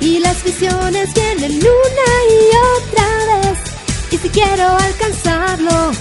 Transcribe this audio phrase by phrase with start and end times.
[0.00, 2.40] Y las visiones vienen una y
[2.78, 3.58] otra vez.
[4.10, 5.92] Y si quiero alcanzarlo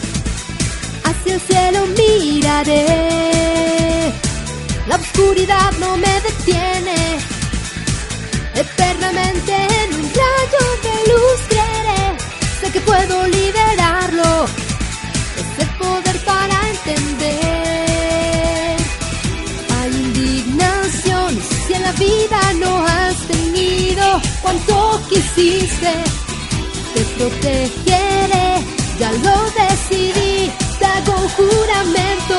[1.04, 2.86] hacia el cielo miraré.
[4.88, 7.18] La oscuridad no me detiene.
[8.56, 12.18] Eternamente en un rayo de luz creeré.
[12.62, 14.46] Sé que puedo liberarlo.
[15.36, 17.19] Ese poder para entender
[22.10, 24.06] vida no has tenido
[24.42, 25.94] cuanto quisiste.
[26.94, 28.50] Te protegeré,
[29.00, 32.38] ya lo decidí, te hago un juramento.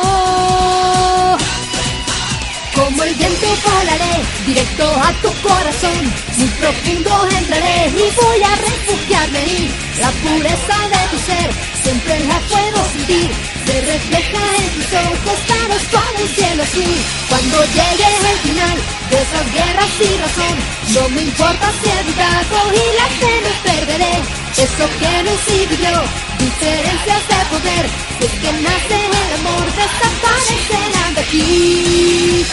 [2.75, 4.15] Como el viento volaré
[4.47, 6.01] directo a tu corazón,
[6.39, 9.71] muy profundo entraré y voy a refugiarme ahí.
[10.01, 13.31] La pureza de tu ser siempre la puedo sentir
[13.71, 16.97] se refleja en tus ojos claros como un cielo azul.
[17.29, 18.77] Cuando llegue el final
[19.11, 20.57] de esas guerras sin razón,
[20.95, 24.15] no me importa si he dudado y la fe no perderé.
[24.57, 25.95] Eso que no vivió,
[26.39, 27.85] diferencias de poder,
[28.27, 32.47] es que nace el amor, desaparecerán de aquí.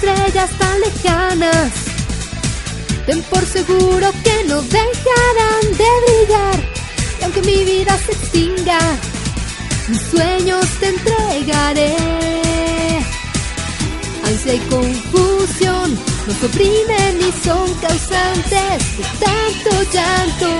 [0.00, 1.72] Estrellas tan lejanas.
[3.06, 6.60] Ten por seguro que no dejarán de brillar.
[7.20, 8.78] Y aunque mi vida se extinga,
[9.88, 11.96] mis sueños te entregaré.
[14.24, 20.50] Ansia y confusión nos oprimen y son causantes de tanto llanto.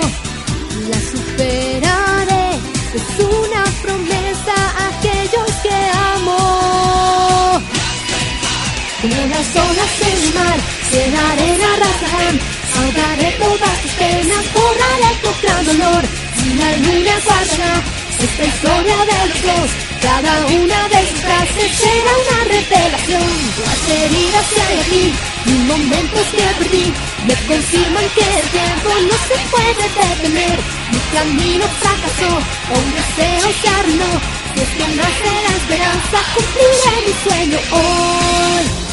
[0.91, 2.49] La superaré,
[2.95, 5.77] es una promesa a aquellos que
[6.15, 7.30] amo.
[9.03, 11.25] Las olas en el mar, que la
[11.73, 12.39] arrasarán.
[12.77, 16.05] Ahogaré todas tus penas, borraré tu gran dolor.
[16.45, 17.83] Y la luna guardará
[18.21, 19.71] esta historia de los dos.
[20.03, 23.29] Cada una de sus frases será una revelación.
[23.65, 25.15] Las heridas que hay aquí
[25.47, 26.93] y momentos que perdí
[27.27, 30.59] me confirman que el tiempo no se puede detener.
[30.93, 32.33] Mi camino fracasó,
[32.77, 34.13] un deseo se arruinó.
[34.53, 38.90] Si es que nace la esperanza, cumpliré mi sueño hoy.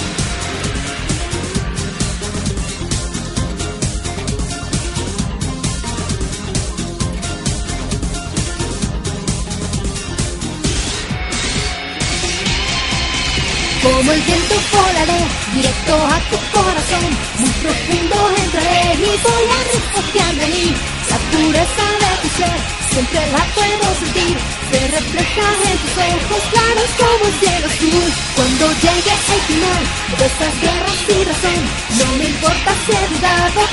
[13.82, 15.22] Como el viento volaré
[15.54, 20.76] directo a tu corazón, muy profundo entraré y voy a refugiarme ahí.
[21.10, 22.58] La pureza de tu ser,
[22.90, 24.38] siempre la puedo sentir,
[24.72, 28.08] se refleja en tus ojos claros como el cielo azul.
[28.36, 29.84] Cuando llegue el final
[30.18, 31.62] de estas guerras sin razón,
[32.00, 33.08] no me importa si he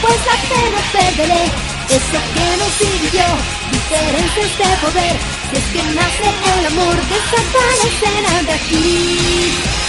[0.04, 1.44] pues la pena perderé.
[1.96, 3.26] Eso que nos dividió,
[3.72, 5.16] diferencias de poder,
[5.48, 6.28] si es que nace
[6.58, 9.83] el amor, desaparecerá de aquí.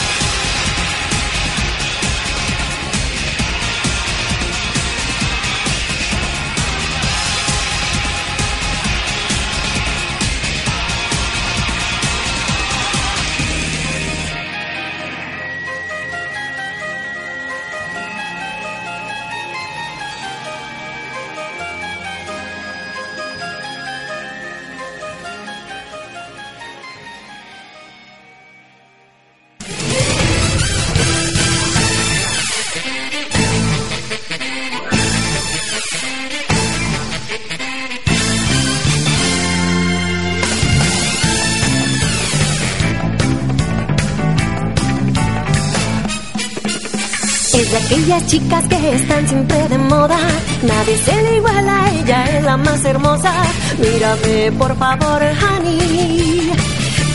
[48.05, 50.17] Aquellas chicas que están siempre de moda.
[50.61, 53.33] Nadie se le iguala ella, es la más hermosa.
[53.79, 56.51] Mírame, por favor, honey.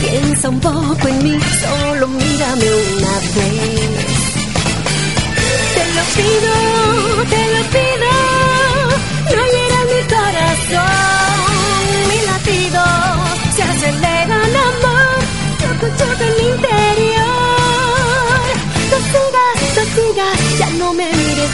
[0.01, 2.65] Piensa un poco en mí, solo mírame
[2.95, 3.89] una vez.
[5.75, 6.53] Te lo pido,
[7.29, 8.11] te lo pido,
[9.35, 10.89] no hieras mi corazón,
[12.09, 12.81] mi latido
[13.55, 15.19] se acelera el amor,
[15.61, 17.31] lo escucho mi interior.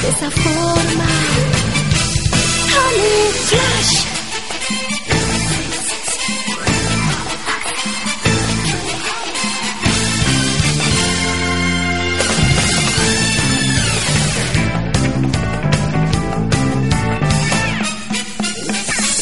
[0.01, 1.05] De esa forma.
[2.73, 4.05] Honey Flash.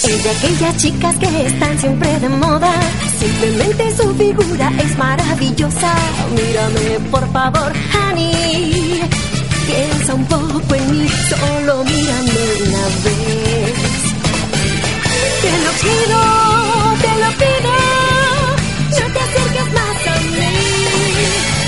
[0.07, 2.71] Es de aquellas chicas que están siempre de moda.
[3.19, 5.95] Simplemente su figura es maravillosa.
[6.35, 9.01] Mírame, por favor, honey.
[10.13, 12.31] Un poco en mí, solo mírame
[12.67, 13.73] una vez.
[15.41, 16.19] Te lo pido,
[17.01, 17.73] te lo pido.
[18.91, 20.55] No te acerques más a mí.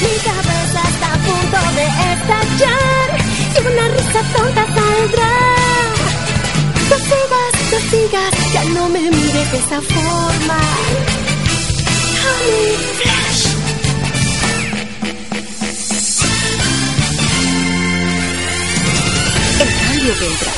[0.04, 3.08] Mi cabeza está a punto de estallar.
[3.54, 5.36] Y una risa tonta saldrá.
[6.90, 10.60] No sigas, no sigas, ya no me mires de esa forma.
[12.22, 12.97] Honey Flash.
[20.08, 20.57] El cambio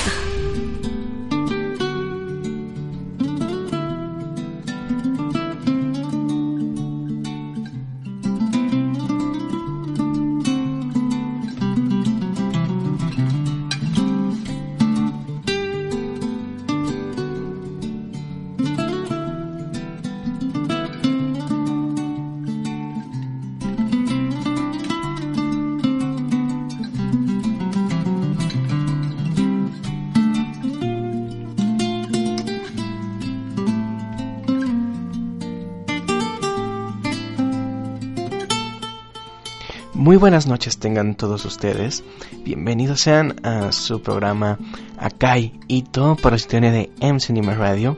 [40.20, 42.04] buenas noches tengan todos ustedes.
[42.44, 44.58] Bienvenidos sean a su programa
[44.98, 47.98] Akai Ito por la sintonía de M Cinema Radio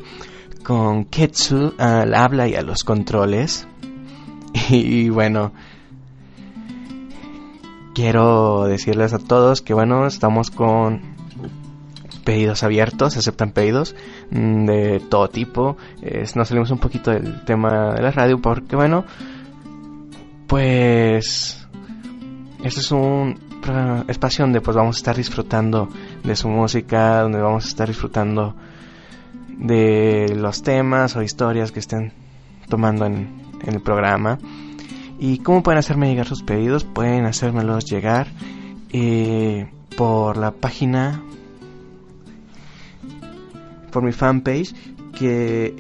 [0.64, 3.68] con Ketsu al habla y a los controles.
[4.70, 5.54] Y bueno,
[7.96, 11.02] quiero decirles a todos que bueno, estamos con
[12.26, 13.96] pedidos abiertos, aceptan pedidos
[14.30, 15.78] mm, de todo tipo.
[16.02, 19.06] Es- nos salimos un poquito del tema de la radio porque bueno,
[20.48, 21.61] pues
[22.64, 25.90] este es un pro- espacio donde pues vamos a estar disfrutando
[26.24, 28.56] de su música, donde vamos a estar disfrutando
[29.50, 32.14] de los temas o historias que estén
[32.70, 34.40] tomando en, el programa.
[35.20, 36.84] ¿Y cómo pueden hacerme llegar sus pedidos?
[36.84, 38.28] Pueden hacérmelos llegar
[38.92, 41.22] eh, por la página,
[43.92, 44.74] por mi fanpage,
[45.14, 45.76] que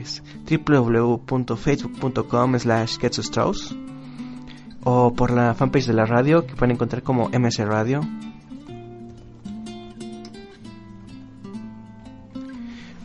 [0.00, 2.96] es www.facebook.com slash
[4.84, 8.00] o por la fanpage de la radio que pueden encontrar como MS Radio.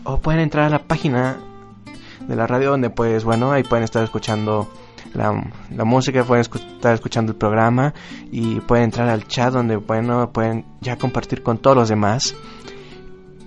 [0.04, 1.38] O pueden entrar a la página
[2.28, 4.70] de la radio donde pues bueno, ahí pueden estar escuchando
[5.14, 7.94] la, la música, pueden estar escuchando el programa
[8.32, 12.36] y pueden entrar al chat donde bueno, pueden ya compartir con todos los demás,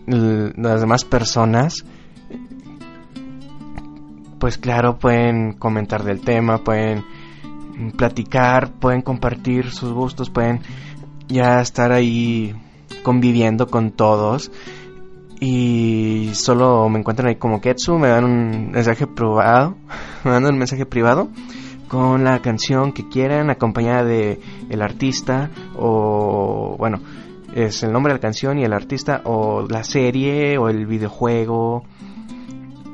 [0.06, 1.84] las demás personas.
[4.38, 7.05] Pues claro, pueden comentar del tema, pueden
[7.96, 10.60] platicar, pueden compartir sus gustos, pueden
[11.29, 12.55] ya estar ahí
[13.02, 14.50] conviviendo con todos.
[15.41, 19.76] Y solo me encuentran ahí como Ketsu, me dan un mensaje privado,
[20.24, 21.29] me dan un mensaje privado
[21.88, 27.00] con la canción que quieran, acompañada de el artista o bueno,
[27.55, 31.84] es el nombre de la canción y el artista o la serie o el videojuego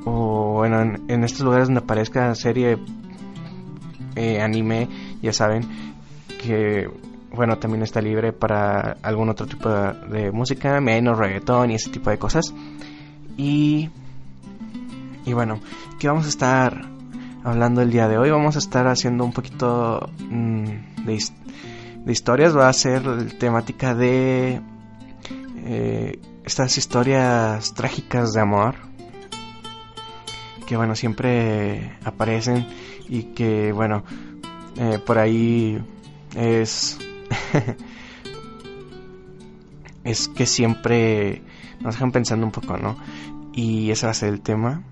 [0.05, 2.79] o bueno, en, en estos lugares donde aparezca serie
[4.19, 4.89] eh, anime,
[5.23, 5.63] ya saben
[6.43, 6.89] que
[7.31, 12.11] bueno, también está libre para algún otro tipo de, música, menos reggaetón y ese tipo
[12.11, 12.53] de cosas.
[13.37, 13.91] Y
[15.25, 15.61] y bueno,
[15.99, 16.87] ¿qué vamos a estar
[17.45, 18.31] hablando el día de hoy?
[18.31, 21.23] Vamos a estar haciendo un poquito mm, de,
[22.05, 24.61] de historias, va a ser temática de
[25.65, 28.89] eh, estas historias trágicas de amor
[30.69, 32.67] que bueno, siempre aparecen
[33.09, 34.05] y que bueno,
[34.77, 35.79] eh, por ahí
[36.37, 36.99] es
[40.05, 41.43] es que siempre
[41.81, 42.97] nos dejan pensando un poco, ¿no?
[43.53, 44.83] Y ese va a ser el tema.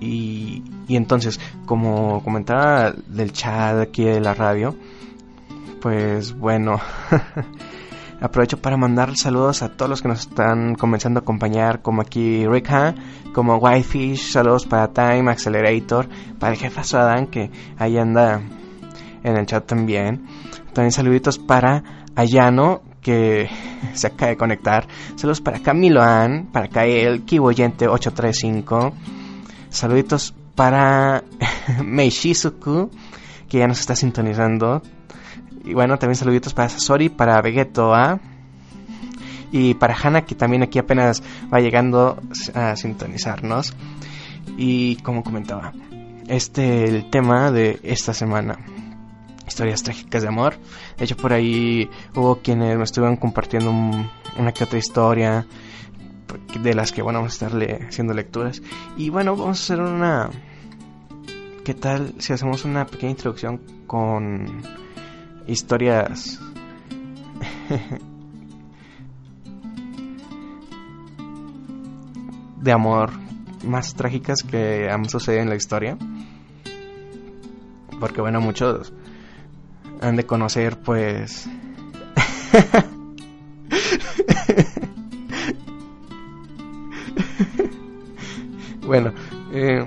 [0.00, 4.74] Y, y entonces, como comentaba del chat aquí de la radio,
[5.80, 6.80] pues bueno,
[8.24, 12.46] aprovecho para mandar saludos a todos los que nos están comenzando a acompañar, como aquí
[12.46, 12.70] Rick
[13.34, 18.40] como Whitefish, saludos para Time, Accelerator, para el jefazo Adán, que ahí anda
[19.22, 20.24] en el chat también.
[20.72, 23.50] También saluditos para Ayano, que
[23.92, 24.86] se acaba de conectar.
[25.16, 28.94] Saludos para Camilo An, para Kael, Kiboyente 835.
[29.68, 31.24] Saluditos para
[31.84, 32.90] Meishizuku,
[33.50, 34.80] que ya nos está sintonizando.
[35.64, 38.20] Y bueno, también saluditos para Sasori, para Vegeto A.
[39.50, 42.20] Y para Hana, que también aquí apenas va llegando
[42.54, 43.74] a sintonizarnos.
[44.56, 45.72] Y como comentaba,
[46.28, 48.58] este el tema de esta semana.
[49.46, 50.56] Historias trágicas de amor.
[50.98, 55.46] De hecho, por ahí hubo quienes me estuvieron compartiendo una que otra historia
[56.60, 58.60] de las que bueno vamos a estarle haciendo lecturas
[58.96, 60.30] y bueno vamos a hacer una
[61.64, 64.62] qué tal si hacemos una pequeña introducción con
[65.46, 66.40] historias
[72.60, 73.10] de amor
[73.64, 75.96] más trágicas que han sucedido en la historia.
[78.00, 78.92] Porque bueno, muchos
[80.00, 81.48] han de conocer pues...
[88.86, 89.12] bueno,
[89.52, 89.84] eh,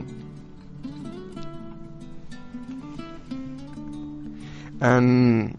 [4.80, 5.58] han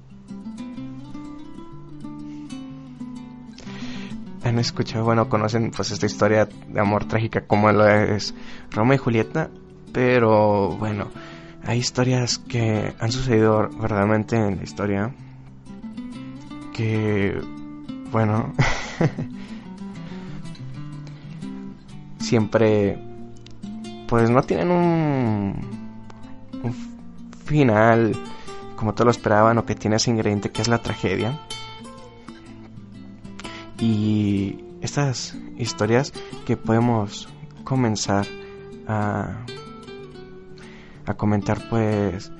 [4.45, 8.35] han escuchado, bueno, conocen pues esta historia de amor trágica como lo es
[8.71, 9.51] Roma y Julieta,
[9.93, 11.09] pero bueno,
[11.65, 15.15] hay historias que han sucedido verdaderamente en la historia
[16.73, 17.39] que
[18.11, 18.55] bueno,
[22.21, 22.99] siempre
[24.09, 25.55] pues no tienen un
[27.45, 28.17] final
[28.79, 31.37] como todos lo esperaban o que tiene ese ingrediente que es la tragedia.
[33.81, 36.13] Y estas historias
[36.47, 37.29] que podemos
[37.65, 38.27] comenzar
[38.87, 39.45] a,
[41.07, 42.31] a comentar pues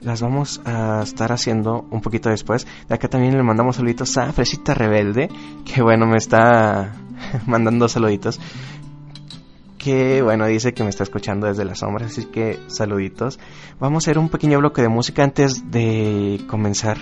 [0.00, 2.66] las vamos a estar haciendo un poquito después.
[2.88, 5.28] De acá también le mandamos saluditos a Fresita Rebelde,
[5.64, 6.92] que bueno, me está
[7.46, 8.40] mandando saluditos
[9.84, 13.38] que bueno, dice que me está escuchando desde las sombras, así que saluditos.
[13.78, 16.96] Vamos a hacer un pequeño bloque de música antes de comenzar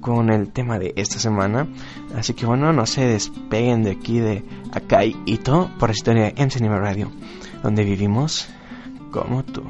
[0.00, 1.68] con el tema de esta semana.
[2.16, 4.42] Así que bueno, no se despeguen de aquí de
[4.72, 7.12] Akai Ito por la historia de MC Radio,
[7.62, 8.48] donde vivimos
[9.12, 9.62] como tú.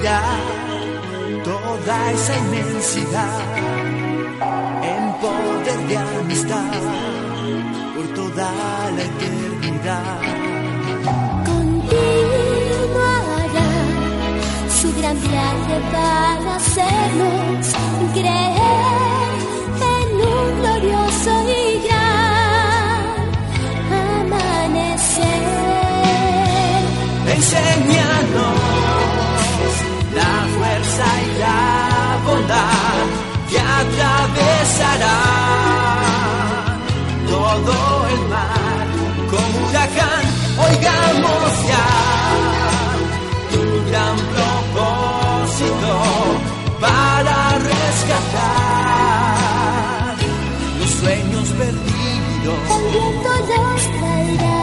[0.00, 0.16] Toda
[2.12, 3.38] esa inmensidad
[4.82, 6.72] en poder de amistad
[7.94, 8.50] por toda
[8.96, 10.20] la eternidad.
[11.44, 12.10] Continuará
[14.80, 17.66] su gran viaje para hacernos
[18.14, 19.32] creer
[19.96, 23.04] en un glorioso y gran
[24.24, 25.42] amanecer.
[27.34, 28.69] Enséñanos la
[31.00, 33.04] fuerza y la bondad
[33.48, 35.18] que atravesará
[37.28, 37.74] todo
[38.08, 38.86] el mar
[39.30, 40.24] como huracán.
[40.58, 41.88] Oigamos ya
[43.52, 45.92] tu gran propósito
[46.80, 48.96] para rescatar
[50.78, 52.60] los sueños perdidos.
[52.70, 54.60] El viento los traerá.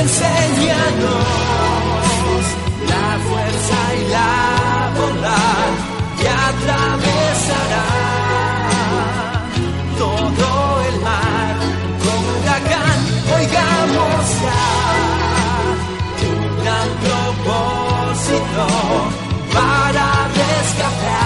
[0.00, 1.67] Enséñanos
[3.94, 5.70] y la bondad
[6.20, 7.86] que atravesará
[9.98, 10.48] todo
[10.88, 11.54] el mar
[12.04, 12.98] como huracán.
[13.36, 14.66] Oigamos ya
[16.20, 16.30] tu
[16.62, 18.66] gran propósito
[19.54, 20.06] para
[20.38, 21.17] rescatar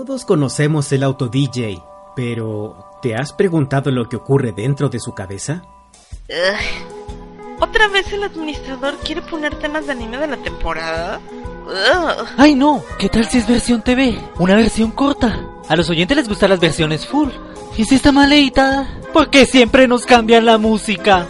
[0.00, 1.78] Todos conocemos el auto DJ,
[2.16, 5.62] pero ¿te has preguntado lo que ocurre dentro de su cabeza?
[6.26, 7.60] Ugh.
[7.60, 11.20] ¿Otra vez el administrador quiere poner temas de anime de la temporada?
[11.66, 12.26] Ugh.
[12.38, 12.82] ¡Ay no!
[12.98, 14.18] ¿Qué tal si es versión TV?
[14.38, 15.46] Una versión corta.
[15.68, 17.28] A los oyentes les gustan las versiones full.
[17.76, 18.88] ¿Y si está mal editada?
[19.12, 21.28] ¿Por qué siempre nos cambian la música?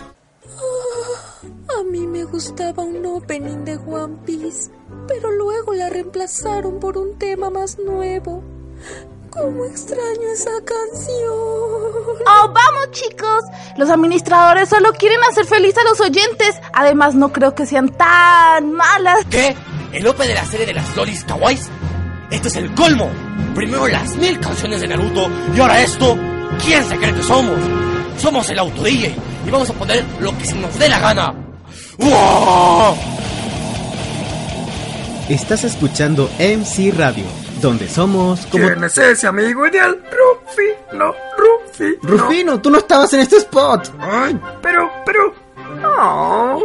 [1.76, 4.70] A mí me gustaba un opening de One Piece,
[5.08, 8.44] pero luego la reemplazaron por un tema más nuevo.
[9.30, 11.30] ¿Cómo extraño esa canción?
[12.26, 13.44] ¡Oh, vamos chicos!
[13.76, 16.56] Los administradores solo quieren hacer feliz a los oyentes.
[16.72, 19.24] Además, no creo que sean tan malas.
[19.30, 19.56] ¿Qué?
[19.92, 21.68] ¿El OP de la serie de las lolis kawaiis?
[22.30, 23.08] Esto es el colmo.
[23.54, 26.16] Primero las mil canciones de Naruto y ahora esto.
[26.64, 27.58] ¿Quién se cree que somos?
[28.18, 29.14] Somos el auto DJ
[29.46, 31.34] y vamos a poner lo que se nos dé la gana.
[31.98, 32.96] ¡Wow!
[35.28, 37.24] Estás escuchando MC Radio,
[37.60, 38.66] donde somos como...
[38.66, 40.00] ¿Quién es ese amigo ideal?
[40.10, 41.98] Rufi, no, Rufi.
[42.02, 42.08] no.
[42.08, 43.92] Rufino, tú no estabas en este spot.
[44.00, 45.34] Ay, pero, pero.
[45.98, 46.62] Oh.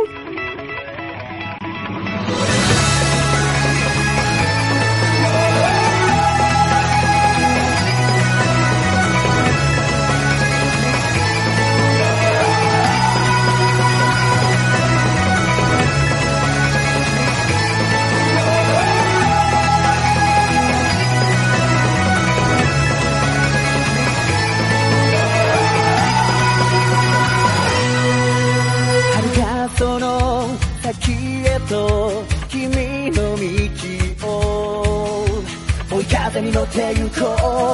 [36.56, 37.26] い風に乗って行こ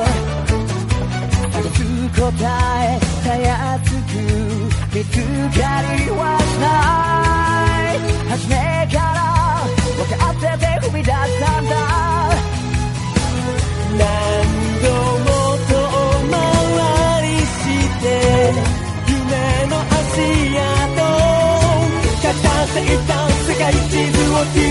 [0.01, 0.05] う
[1.51, 1.83] 探す
[2.19, 2.25] 答
[2.83, 4.17] えたやすく
[4.93, 6.65] 見つかりはしな
[7.93, 8.55] い初め
[8.91, 9.19] から
[9.97, 11.71] 分かってて踏み出したんだ
[13.97, 14.01] 何
[14.81, 14.85] 度
[15.25, 15.29] も
[15.67, 15.71] 遠
[16.31, 16.35] 回
[17.27, 17.53] りし
[18.01, 18.03] て
[19.07, 19.21] 夢
[19.67, 20.09] の足
[20.57, 21.05] 跡
[22.21, 24.70] 語っていた世界地図を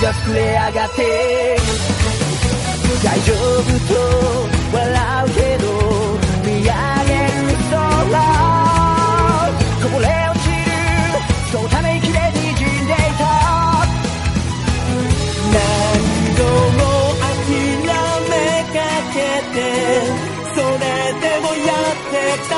[0.00, 1.56] が膨れ上がって。
[3.02, 3.36] 大丈夫
[3.88, 3.96] と
[4.72, 5.66] 笑うけど
[6.44, 6.70] 見上
[7.06, 7.78] げる空
[9.82, 10.66] こぼれ落ちる。
[11.52, 13.24] そのため息で滲んでいた。
[15.52, 15.56] 何
[16.36, 16.40] 度
[16.78, 16.80] も
[17.22, 17.46] 諦
[18.28, 18.32] め
[18.74, 18.76] か
[19.14, 19.16] け
[19.54, 19.56] て
[20.54, 20.82] それ
[21.20, 22.14] でもやって
[22.48, 22.52] た。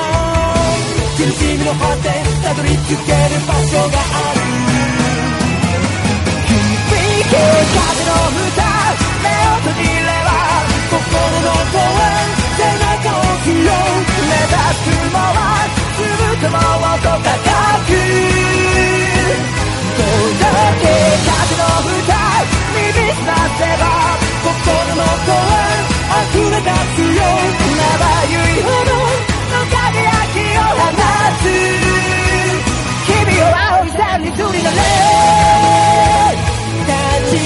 [1.17, 2.07] 苦しみの果て
[2.43, 4.33] たどり着ける場所があ
[4.85, 4.90] る。
[7.31, 8.59] 風の歌
[9.23, 10.35] 目を閉じれば
[10.91, 10.99] 心
[11.47, 11.79] の声
[12.59, 13.71] 背中を押すよ
[14.27, 15.63] 目指す雲は
[15.95, 17.39] ずっともっと高
[17.87, 17.95] く
[19.95, 20.11] 届
[20.81, 20.91] け
[21.23, 22.11] 風の歌
[22.75, 25.31] 耳すませば心の声
[26.11, 27.23] 溢れ出すよ
[27.79, 30.91] まばゆいほどの輝きを放
[31.39, 31.47] つ
[33.07, 36.60] 君を青い山に釣りのれ
[37.31, 37.37] る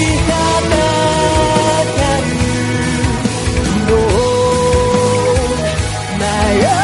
[3.62, 3.92] 昨日
[6.18, 6.75] 迷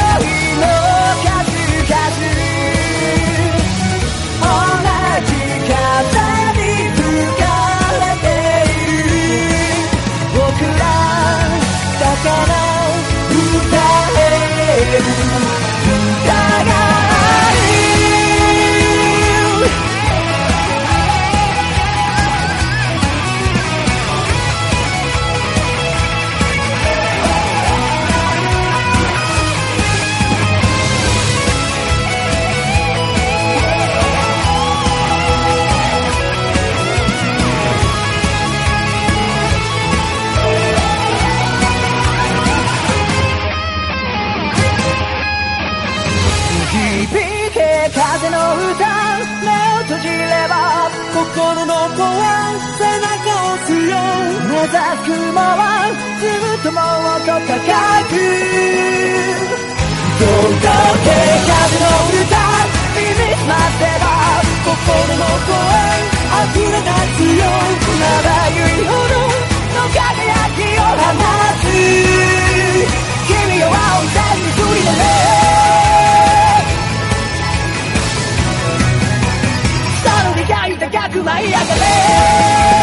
[51.23, 51.31] 心
[51.67, 52.03] の声
[52.79, 53.95] 背中を押すよ
[54.51, 55.87] 目指す雲は
[56.19, 57.63] ずっともっと高
[58.11, 58.19] く
[60.19, 60.27] 届
[60.59, 61.15] け
[61.47, 62.35] 風の歌
[62.99, 63.07] 耳
[63.39, 64.75] すませば心
[65.15, 65.55] の声
[66.43, 67.47] 溢れ出すよ
[67.87, 69.23] まばゆいほど
[69.79, 71.15] の輝きを放
[71.61, 71.71] つ
[73.29, 75.42] 君を青い山に振り乗れ
[80.92, 82.78] 高く舞い上がれ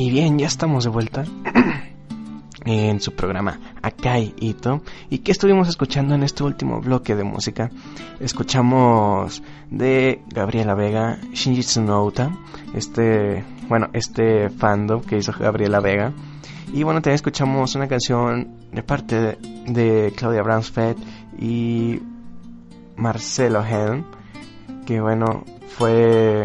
[0.00, 1.24] Y bien, ya estamos de vuelta
[2.64, 4.82] en su programa Akai Ito.
[5.13, 7.69] ¿Y qué estuvimos escuchando en este último bloque de música?
[8.19, 12.35] Escuchamos de Gabriela Vega, Shinji Tsunouta,
[12.73, 16.13] este, bueno, este fandom que hizo Gabriela Vega.
[16.73, 20.97] Y bueno, también escuchamos una canción de parte de, Claudia Bransfeld
[21.37, 22.01] y
[22.95, 24.05] Marcelo Helm,
[24.87, 25.43] que bueno,
[25.77, 26.43] fue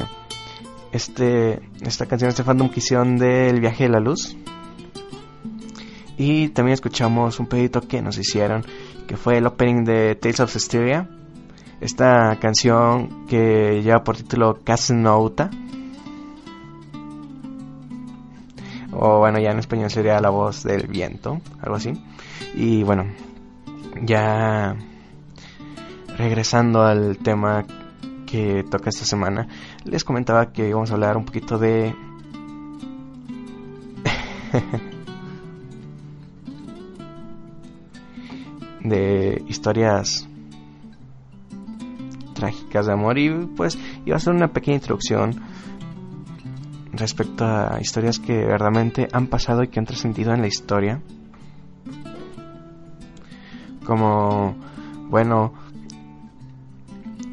[0.92, 4.36] este, esta canción, este fandom que hicieron del viaje de la luz.
[6.18, 8.64] Y también escuchamos un pedito que nos hicieron,
[9.06, 11.08] que fue el opening de Tales of Cestiria.
[11.80, 15.48] Esta canción que lleva por título Casanouta.
[18.90, 21.92] O bueno, ya en español sería La voz del viento, algo así.
[22.56, 23.06] Y bueno,
[24.02, 24.74] ya
[26.16, 27.64] regresando al tema
[28.26, 29.46] que toca esta semana,
[29.84, 31.94] les comentaba que íbamos a hablar un poquito de...
[38.82, 40.28] de historias
[42.34, 43.18] trágicas de amor.
[43.18, 45.42] Y pues iba a hacer una pequeña introducción
[46.92, 51.00] respecto a historias que verdaderamente han pasado y que han trascendido en la historia.
[53.84, 54.56] Como
[55.08, 55.54] bueno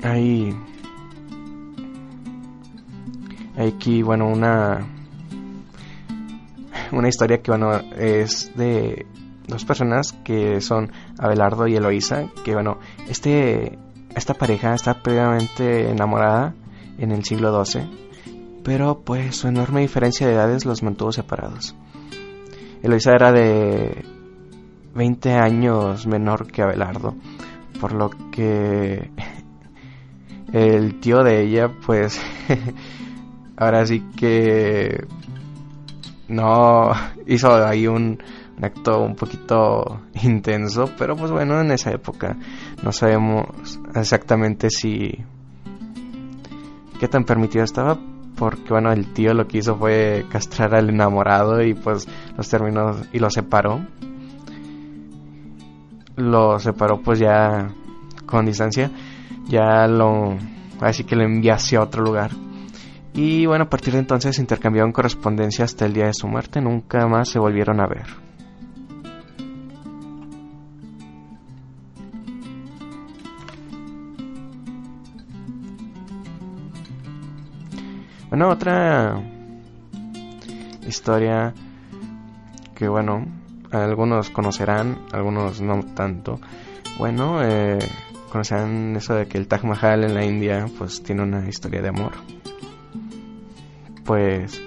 [0.03, 0.55] hay
[3.57, 4.85] hay aquí bueno una
[6.91, 9.05] una historia que bueno es de
[9.47, 13.77] dos personas que son Abelardo y Eloísa que bueno este
[14.15, 16.53] esta pareja está previamente enamorada
[16.97, 18.05] en el siglo XII
[18.63, 21.75] pero pues su enorme diferencia de edades los mantuvo separados.
[22.81, 24.03] Eloísa era de
[24.95, 27.15] 20 años menor que Abelardo
[27.79, 29.11] por lo que
[30.53, 32.19] el tío de ella pues
[33.57, 35.05] ahora sí que
[36.27, 36.91] no
[37.27, 38.21] hizo ahí un,
[38.61, 42.37] acto un poquito intenso, pero pues bueno, en esa época
[42.83, 45.23] no sabemos exactamente si
[46.99, 47.99] qué tan permitido estaba
[48.35, 52.95] porque bueno el tío lo que hizo fue castrar al enamorado y pues los terminó
[53.11, 53.85] y lo separó.
[56.17, 57.69] Lo separó pues ya
[58.25, 58.89] con distancia
[59.47, 60.37] ya lo
[60.81, 62.31] así que lo envió hacia otro lugar.
[63.13, 67.07] Y bueno a partir de entonces intercambiaron correspondencia hasta el día de su muerte nunca
[67.07, 68.24] más se volvieron a ver
[78.29, 79.21] Bueno, otra
[80.87, 81.53] historia
[82.75, 83.25] que bueno,
[83.71, 86.39] algunos conocerán, algunos no tanto.
[86.97, 87.79] Bueno, eh,
[88.31, 91.89] conocerán eso de que el Taj Mahal en la India pues tiene una historia de
[91.89, 92.13] amor.
[94.03, 94.61] Pues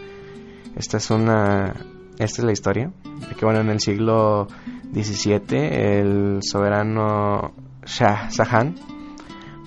[0.77, 1.75] esta es una
[2.19, 2.91] esta es la historia
[3.29, 4.49] de que bueno en el siglo
[4.93, 7.53] XVII el soberano
[7.85, 8.75] Shah Jahan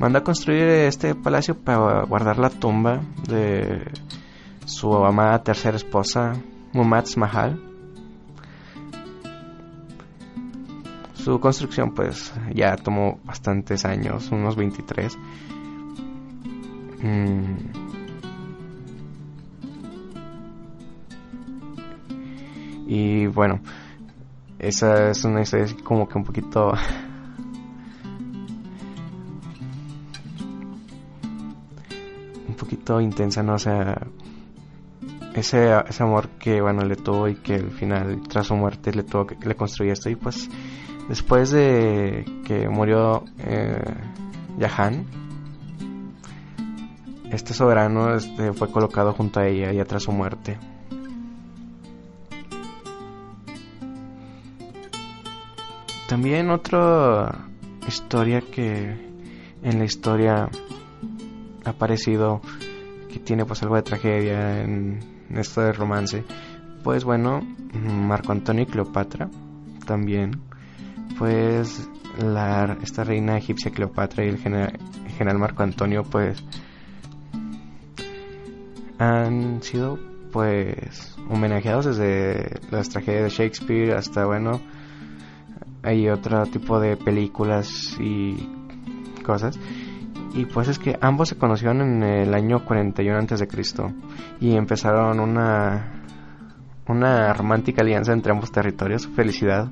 [0.01, 3.85] Manda a construir este palacio para guardar la tumba de
[4.65, 6.33] su amada tercera esposa,
[6.73, 7.61] Mumtaz Mahal.
[11.13, 15.19] Su construcción pues ya tomó bastantes años, unos 23.
[17.03, 17.55] Mm.
[22.87, 23.59] Y bueno,
[24.57, 26.73] esa es una historia como que un poquito
[33.01, 33.53] intensa, ¿no?
[33.55, 34.07] O sea,
[35.33, 39.03] ese, ese amor que, bueno, le tuvo y que al final, tras su muerte, le
[39.03, 40.09] tuvo que le construyó esto.
[40.09, 40.49] Y pues,
[41.07, 43.81] después de que murió eh,
[44.57, 45.05] Yahan,
[47.31, 50.57] este soberano este, fue colocado junto a ella ya tras su muerte.
[56.07, 57.47] También otra
[57.87, 59.11] historia que
[59.63, 60.49] en la historia
[61.65, 62.41] ha aparecido
[63.11, 64.99] que tiene pues algo de tragedia en
[65.35, 66.23] esto de romance.
[66.83, 67.41] Pues bueno,
[67.73, 69.29] Marco Antonio y Cleopatra
[69.85, 70.41] también.
[71.17, 76.43] Pues la, esta reina egipcia Cleopatra y el general, Marco Antonio pues
[78.97, 79.99] han sido
[80.31, 84.61] pues homenajeados desde las tragedias de Shakespeare hasta bueno
[85.83, 88.49] hay otro tipo de películas y
[89.23, 89.59] cosas
[90.33, 93.91] y pues es que ambos se conocieron en el año 41 antes de Cristo
[94.39, 96.01] y empezaron una
[96.87, 99.03] una romántica alianza entre ambos territorios.
[99.03, 99.69] Su felicidad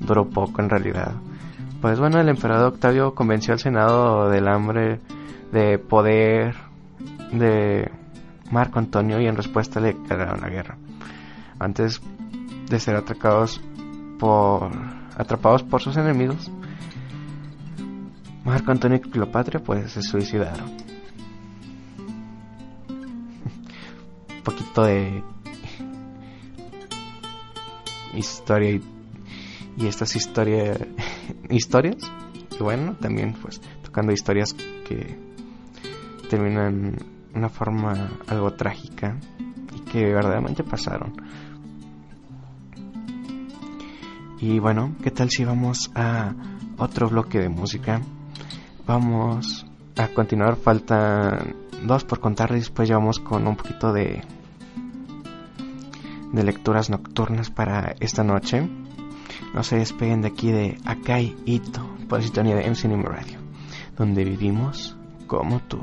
[0.00, 1.12] duró poco en realidad.
[1.80, 5.00] Pues bueno, el emperador Octavio convenció al Senado del hambre
[5.52, 6.56] de poder
[7.32, 7.90] de
[8.50, 10.76] Marco Antonio y en respuesta le declararon la guerra.
[11.58, 12.00] Antes
[12.68, 13.60] de ser atracados
[14.18, 14.70] por
[15.16, 16.50] atrapados por sus enemigos,
[18.48, 20.70] Marco Antonio y Cleopatra pues se suicidaron.
[22.88, 25.22] Un poquito de
[28.14, 28.82] historia y,
[29.76, 30.78] y estas historias
[31.50, 31.96] historias.
[32.58, 35.18] Y bueno también pues tocando historias que
[36.30, 39.18] terminan de una forma algo trágica
[39.76, 41.12] y que verdaderamente pasaron.
[44.40, 46.32] Y bueno qué tal si vamos a
[46.78, 48.00] otro bloque de música
[48.88, 49.66] Vamos
[49.98, 54.22] a continuar, faltan dos por contar y después ya vamos con un poquito de,
[56.32, 58.66] de lecturas nocturnas para esta noche.
[59.52, 63.38] No se despeguen de aquí de Akai Ito por la sintonía de MC Radio,
[63.94, 65.80] donde vivimos como tú.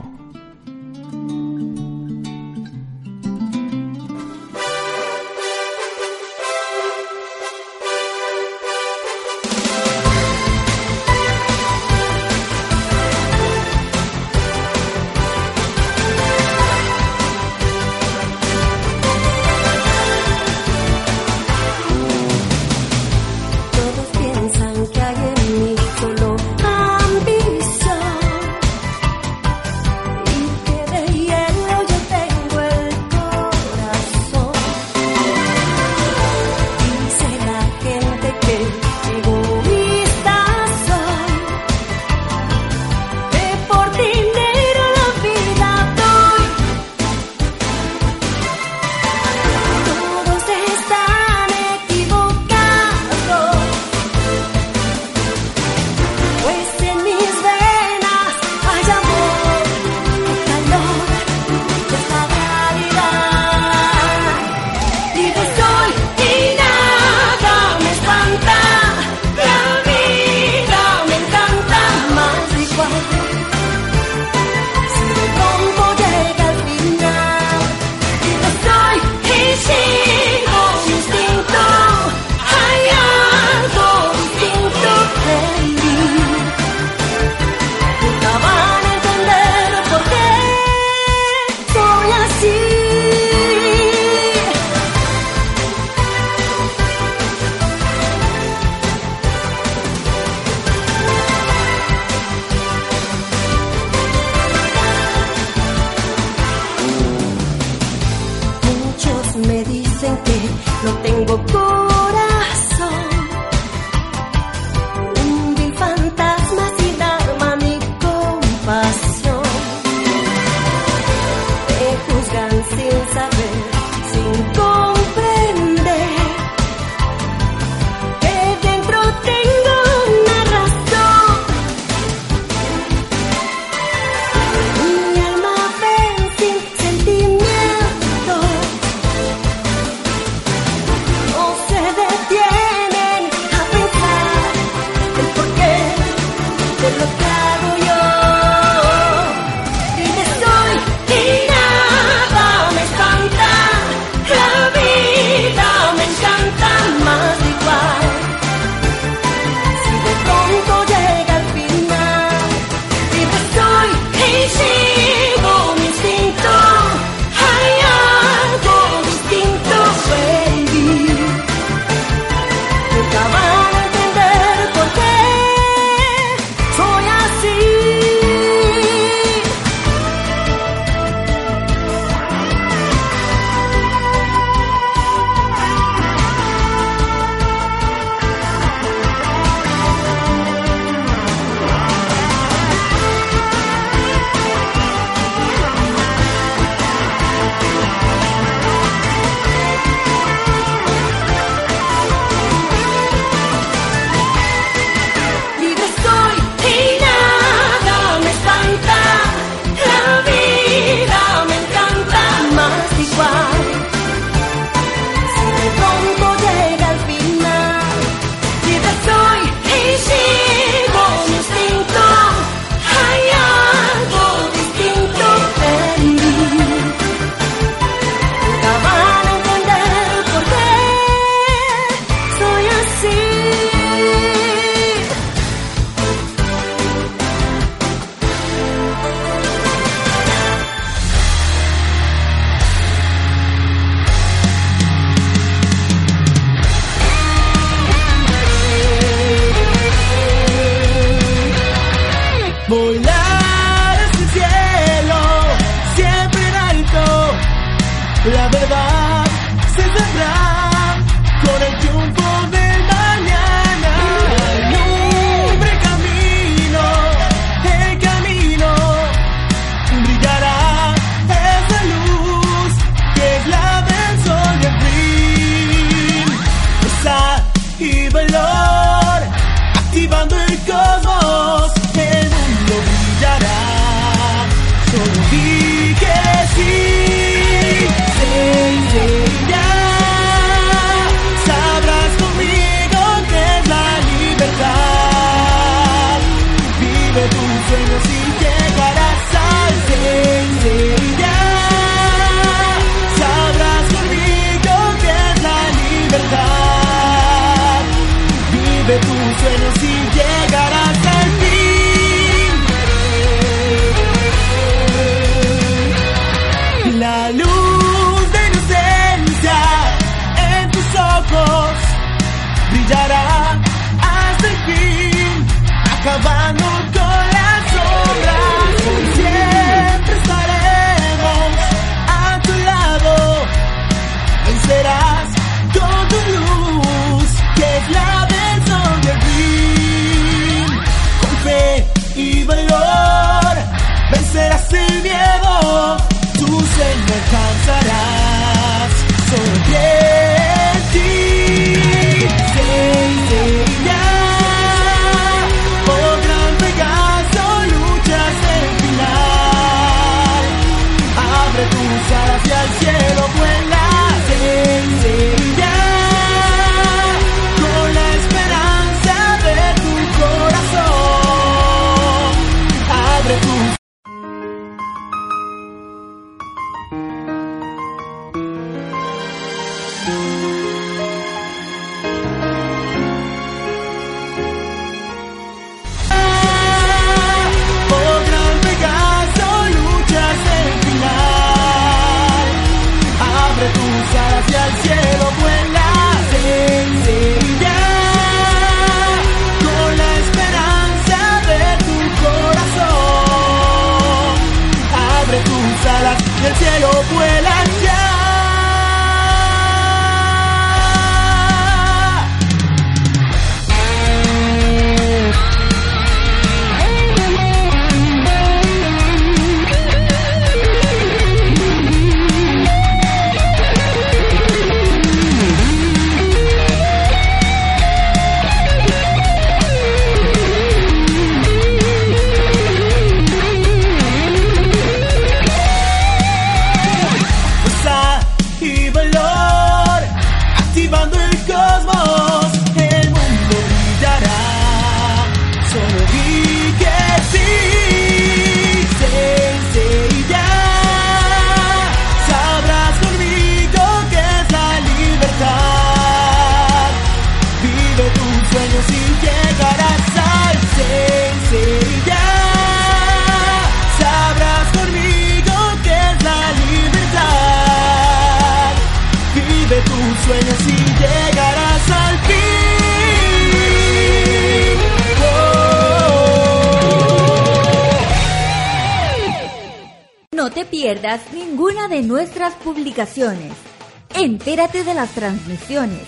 [484.14, 486.04] Entérate de las transmisiones,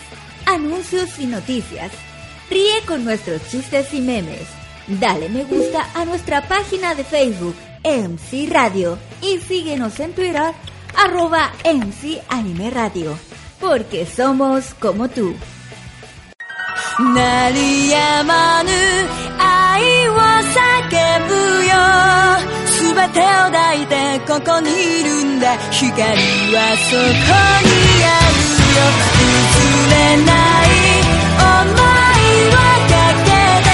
[0.46, 1.92] anuncios y noticias.
[2.50, 4.48] Ríe con nuestros chistes y memes.
[4.88, 10.54] Dale me gusta a nuestra página de Facebook, MC Radio, y síguenos en Twitter,
[10.96, 13.18] arroba MC Anime Radio,
[13.60, 15.36] porque somos como tú.
[17.00, 18.72] Nariyamanu,
[22.98, 23.93] 全てを抱いて
[24.28, 25.56] ここにいるんだ。
[25.70, 27.70] 光はそこに
[28.02, 28.41] ある
[28.74, 28.82] よ。
[29.14, 30.74] 譲れない
[31.38, 31.78] 想い
[32.50, 32.58] は
[32.89, 33.30] かけ
[33.62, 33.70] て。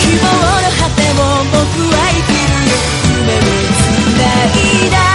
[0.00, 0.26] 希望
[0.62, 1.22] の果てを
[1.52, 2.80] 僕は生きるよ。
[3.04, 4.24] 夢を繋
[4.56, 5.13] いだ。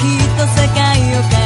[0.00, 1.41] きっと世界を変え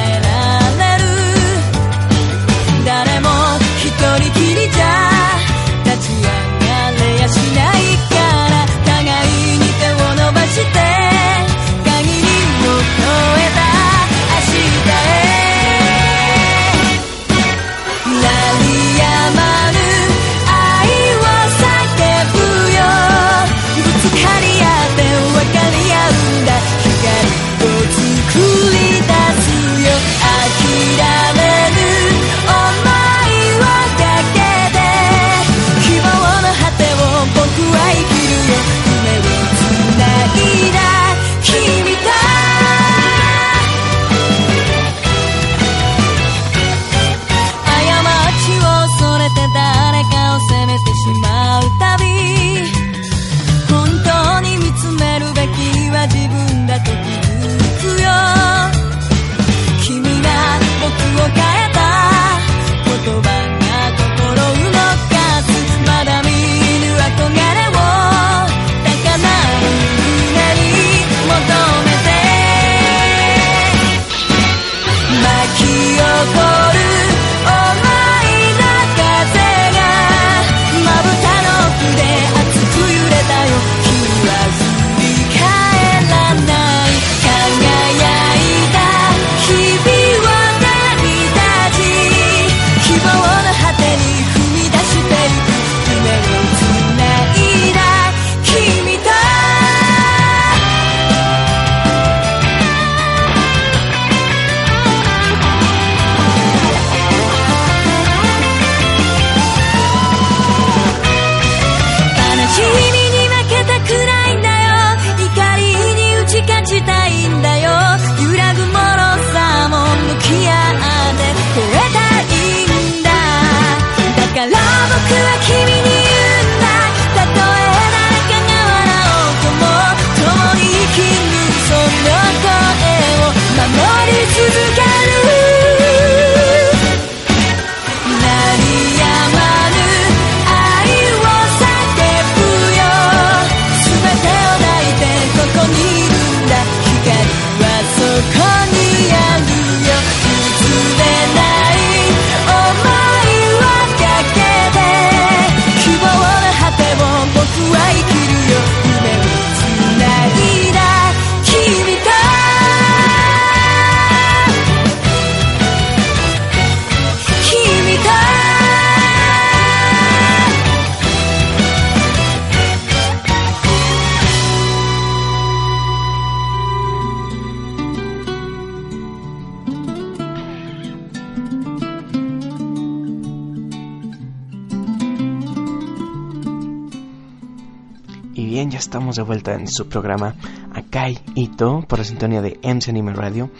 [189.06, 190.34] estamos de vuelta en su programa
[190.74, 193.52] Akai Ito por la sintonía de MC Anime Radio.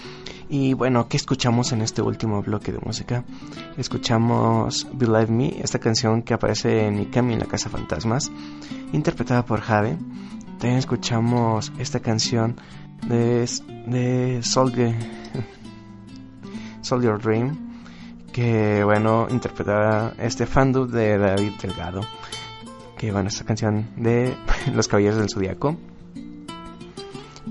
[0.48, 3.22] Y bueno, ¿qué escuchamos en este último bloque de música?
[3.76, 8.32] Escuchamos Believe Me, esta canción que aparece en Ikami en la Casa Fantasmas,
[8.92, 9.96] interpretada por Jade.
[10.58, 12.56] También escuchamos esta canción
[13.06, 13.48] de,
[13.86, 14.96] de Soldier,
[16.80, 17.56] Soldier Dream,
[18.32, 22.00] que bueno, interpretada este fandom de David Delgado
[22.96, 24.34] que bueno, esta canción de
[24.74, 25.76] Los Caballeros del Zodiaco.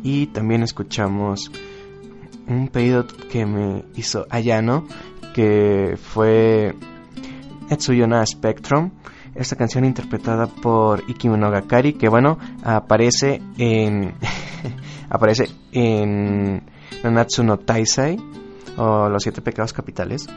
[0.03, 1.51] Y también escuchamos
[2.47, 4.87] un pedido que me hizo Ayano,
[5.33, 6.75] que fue
[7.69, 8.91] Etsuyona Spectrum.
[9.33, 14.13] Esta canción interpretada por Ikimonogakari, que bueno, aparece en.
[15.09, 16.63] aparece en
[17.03, 18.17] Nanatsu no Taisai,
[18.77, 20.27] o Los Siete Pecados Capitales.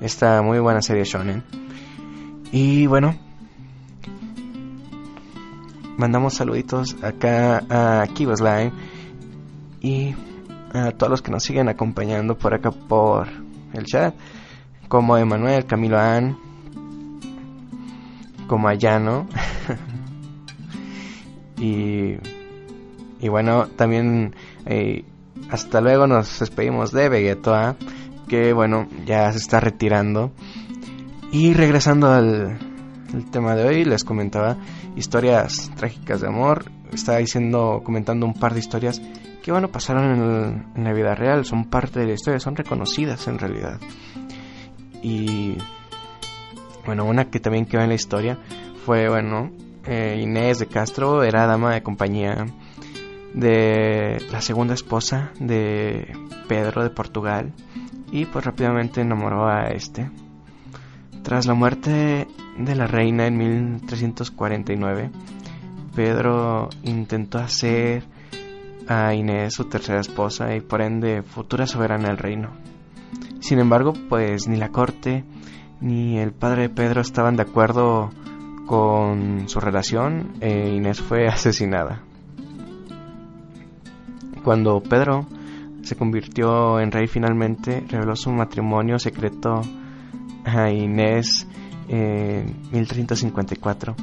[0.00, 1.44] Esta muy buena serie shonen.
[2.50, 3.14] Y bueno,
[5.96, 8.72] mandamos saluditos acá a Kibos Line
[9.80, 10.14] y
[10.72, 13.28] a todos los que nos siguen acompañando por acá por
[13.72, 14.14] el chat,
[14.88, 16.36] como Emanuel, Camilo An,
[18.46, 19.28] como Ayano.
[21.58, 22.16] y,
[23.20, 24.34] y bueno, también
[24.66, 25.04] eh,
[25.50, 27.76] hasta luego nos despedimos de Vegetoa,
[28.28, 30.32] que bueno, ya se está retirando.
[31.30, 32.58] Y regresando al,
[33.14, 34.56] al tema de hoy, les comentaba
[34.96, 36.64] historias trágicas de amor.
[36.92, 39.00] Estaba diciendo, comentando un par de historias
[39.42, 43.28] que bueno, pasaron en, en, la vida real, son parte de la historia, son reconocidas
[43.28, 43.78] en realidad.
[45.02, 45.58] Y
[46.86, 48.38] bueno, una que también quedó en la historia
[48.84, 49.50] fue, bueno,
[49.86, 52.46] eh, Inés de Castro era dama de compañía
[53.34, 56.10] de la segunda esposa de
[56.48, 57.52] Pedro de Portugal
[58.10, 60.10] y pues rápidamente enamoró a este.
[61.22, 62.26] Tras la muerte
[62.58, 65.10] de la reina en 1349,
[65.94, 68.04] Pedro intentó hacer
[68.88, 72.50] a Inés su tercera esposa y por ende futura soberana del reino.
[73.40, 75.24] Sin embargo, pues ni la corte
[75.80, 78.10] ni el padre de Pedro estaban de acuerdo
[78.66, 82.02] con su relación e Inés fue asesinada.
[84.42, 85.26] Cuando Pedro
[85.82, 89.60] se convirtió en rey finalmente, reveló su matrimonio secreto
[90.44, 91.46] a Inés
[91.88, 93.94] en 1354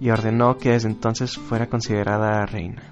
[0.00, 2.82] y ordenó que desde entonces fuera considerada reina.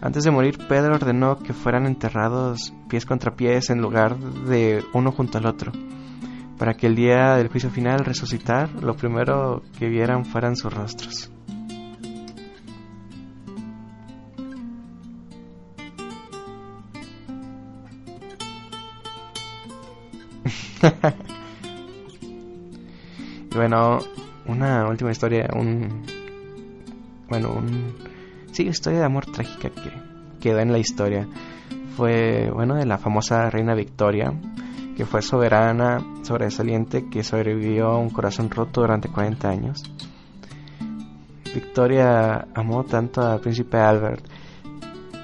[0.00, 5.10] Antes de morir, Pedro ordenó que fueran enterrados pies contra pies en lugar de uno
[5.10, 5.72] junto al otro,
[6.58, 11.32] para que el día del juicio final resucitar, lo primero que vieran fueran sus rostros.
[23.56, 23.98] bueno,
[24.46, 26.02] una última historia, un
[27.28, 27.94] bueno, un
[28.52, 29.90] sí, historia de amor trágica que
[30.40, 31.26] quedó en la historia.
[31.96, 34.32] Fue, bueno, de la famosa reina Victoria,
[34.96, 39.82] que fue soberana, sobresaliente, que sobrevivió a un corazón roto durante 40 años.
[41.54, 44.24] Victoria amó tanto al príncipe Albert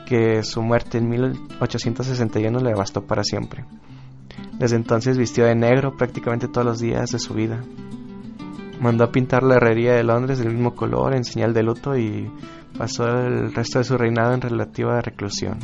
[0.07, 3.64] que su muerte en 1861 le bastó para siempre.
[4.59, 7.62] Desde entonces vistió de negro prácticamente todos los días de su vida.
[8.83, 12.28] Mandó a pintar la herrería de Londres del mismo color en señal de luto y
[12.76, 15.59] pasó el resto de su reinado en relativa reclusión.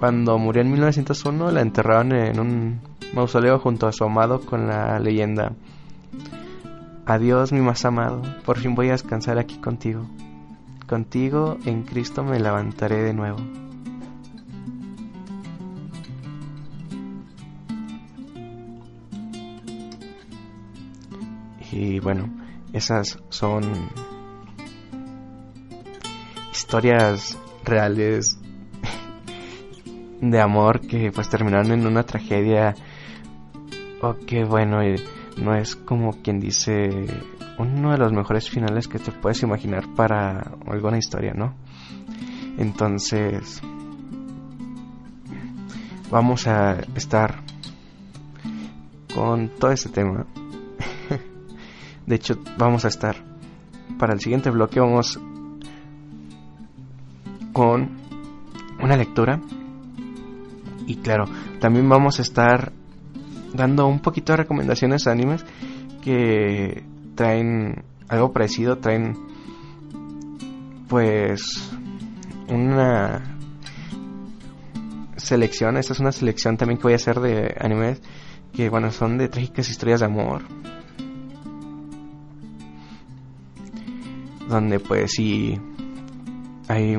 [0.00, 2.80] Cuando murió en 1901 la enterraron en un
[3.12, 5.52] mausoleo junto a su amado con la leyenda
[7.08, 10.06] Adiós mi más amado, por fin voy a descansar aquí contigo.
[10.86, 13.38] Contigo en Cristo me levantaré de nuevo.
[21.78, 22.28] Y bueno,
[22.72, 23.62] esas son
[26.50, 28.36] historias reales
[30.20, 32.74] de amor que pues terminaron en una tragedia.
[34.02, 34.78] O que bueno
[35.36, 36.88] no es como quien dice
[37.58, 41.54] uno de los mejores finales que te puedes imaginar para alguna historia no
[42.58, 43.60] entonces
[46.10, 47.42] vamos a estar
[49.12, 50.26] con todo este tema
[52.08, 53.16] de hecho, vamos a estar
[53.98, 55.20] para el siguiente bloque vamos
[57.52, 57.98] con
[58.82, 59.40] una lectura.
[60.86, 61.26] Y claro,
[61.60, 62.72] también vamos a estar
[63.52, 65.44] dando un poquito de recomendaciones a animes
[66.02, 66.82] que
[67.14, 69.14] traen algo parecido, traen
[70.88, 71.70] pues
[72.48, 73.36] una
[75.16, 78.00] selección, esta es una selección también que voy a hacer de animes
[78.54, 80.42] que bueno, son de trágicas historias de amor,
[84.48, 85.60] donde pues sí
[86.68, 86.96] hay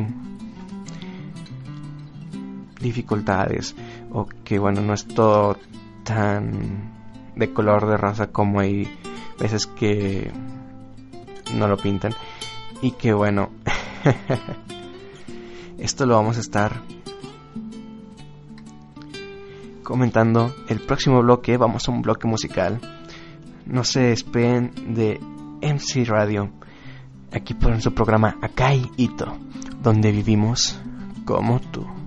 [2.79, 3.75] dificultades
[4.11, 5.57] o que bueno no es todo
[6.03, 6.91] tan
[7.35, 8.87] de color de rosa como hay
[9.39, 10.31] veces que
[11.55, 12.13] no lo pintan.
[12.81, 13.49] Y que bueno
[15.77, 16.81] esto lo vamos a estar
[19.83, 21.57] comentando el próximo bloque.
[21.57, 22.79] Vamos a un bloque musical.
[23.65, 25.19] No se esperen de
[25.61, 26.51] MC Radio
[27.31, 29.37] aquí por su programa Akai Ito,
[29.81, 30.79] donde vivimos
[31.25, 31.98] como tú.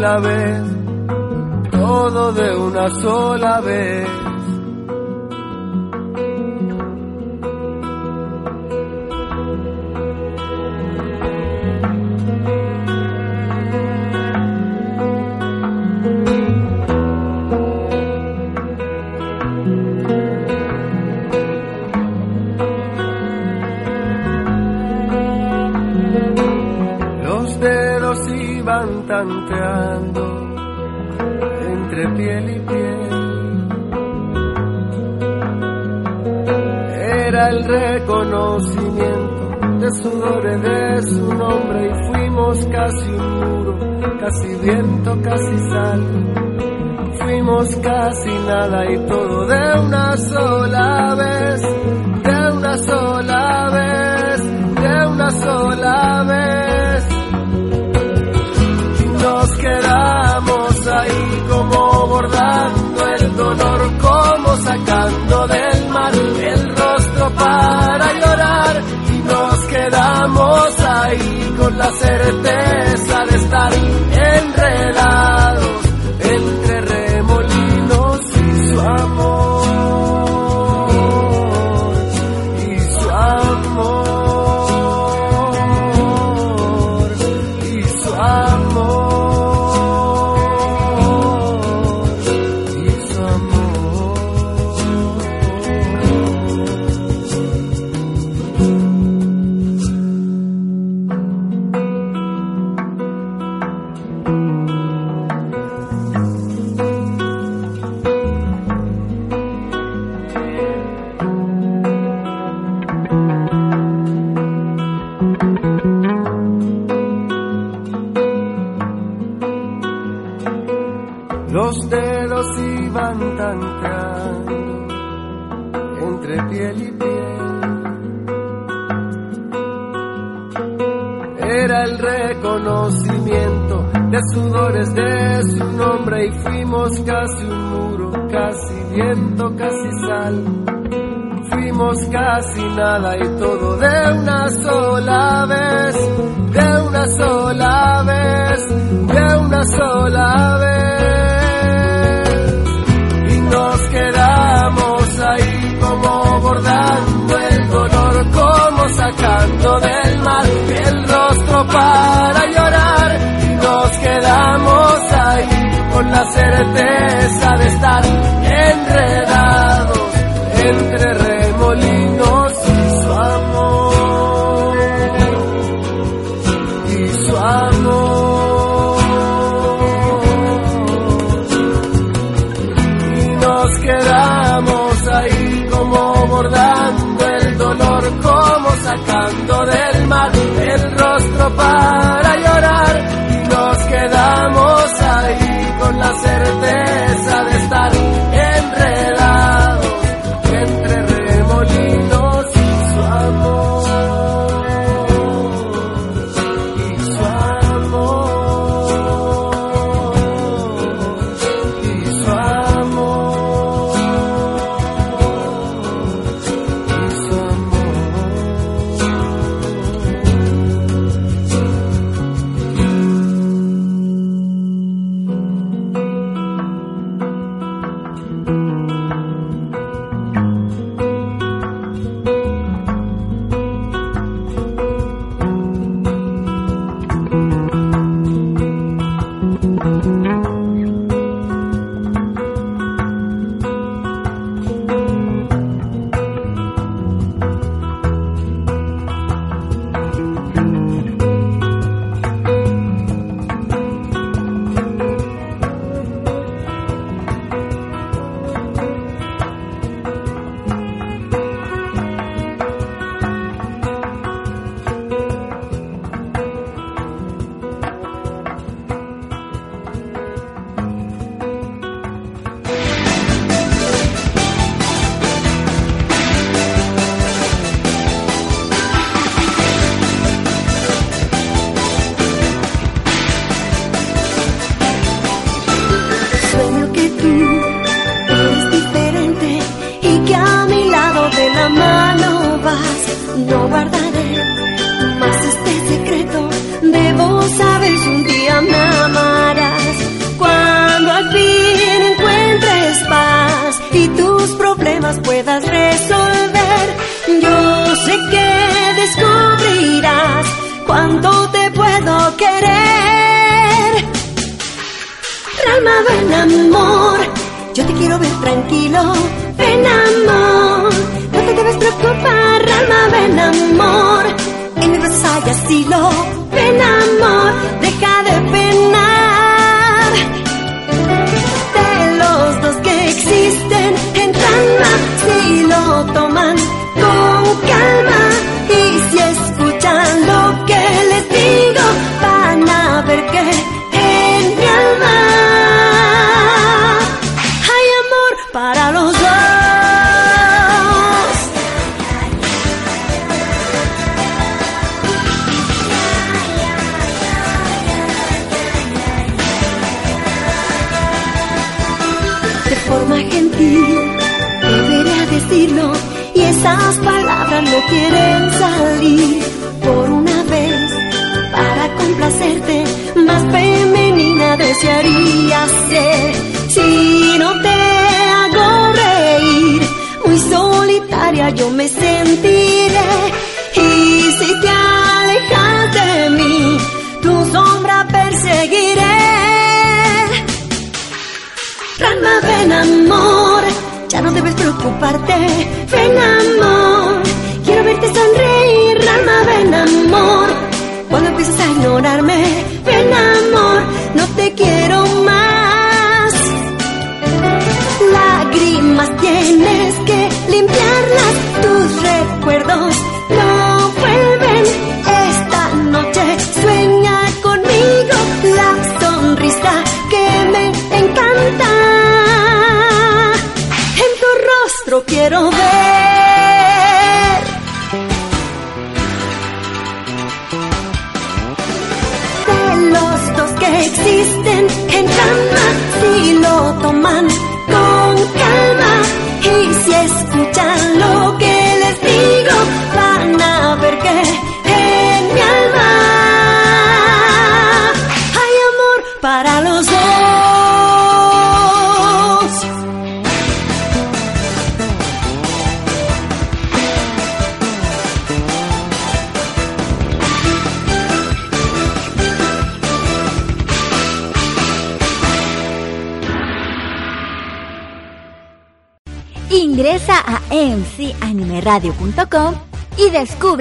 [0.00, 0.62] vez,
[1.70, 4.33] todo de una sola vez.
[32.16, 33.10] piel y piel.
[37.26, 39.44] Era el reconocimiento
[39.80, 43.78] de sudores de su nombre y fuimos casi un muro,
[44.20, 46.34] casi viento, casi sal
[47.24, 54.42] fuimos casi nada y todo de una sola vez, de una sola vez,
[54.82, 57.08] de una sola vez.
[59.22, 60.33] Nos quedamos
[62.14, 71.54] abordando el dolor como sacando del mar el rostro para llorar y nos quedamos ahí
[71.58, 75.43] con la certeza de estar enredados.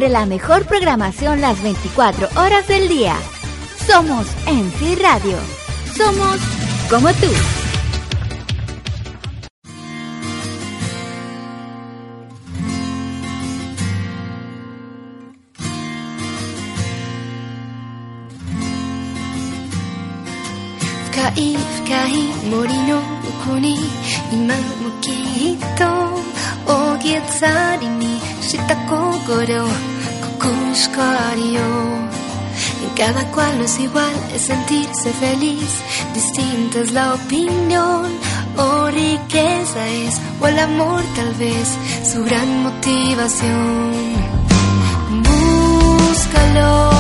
[0.09, 3.15] la mejor programación las 24 horas del día.
[3.87, 5.37] Somos NC Radio.
[5.95, 6.39] Somos
[6.89, 7.27] como tú.
[21.13, 22.97] 深い深い森の
[23.47, 23.77] 奥に
[24.31, 24.61] 今も
[24.99, 25.11] き
[25.53, 25.92] っと
[27.03, 29.67] 気にした心を
[30.39, 31.61] 心しかりよ
[32.83, 35.81] En cada cual no es igual, es sentirse feliz,
[36.13, 38.05] distinta es la opinión,
[38.55, 41.67] o riqueza es, o el amor tal vez,
[42.03, 43.93] su gran motivación.
[45.23, 46.91] Búscalo,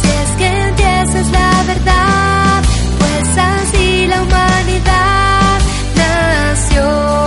[0.00, 2.62] si es que entiendes la verdad,
[2.98, 5.58] pues así la humanidad
[5.96, 7.19] nació.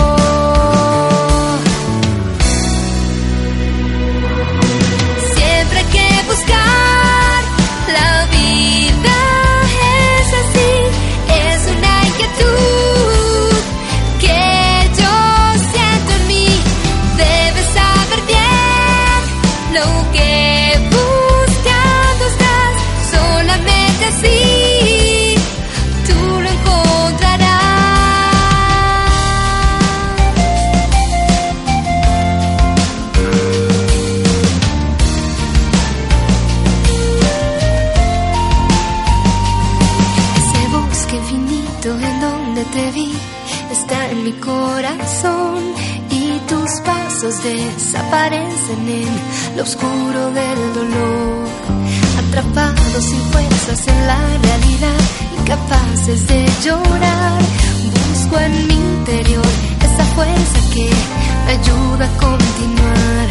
[48.32, 51.45] en lo oscuro del dolor.
[52.19, 55.01] Atrapados sin fuerzas en la realidad,
[55.39, 57.41] incapaces de llorar.
[58.13, 59.45] Busco en mi interior
[59.82, 60.89] esa fuerza que
[61.45, 63.28] me ayuda a continuar.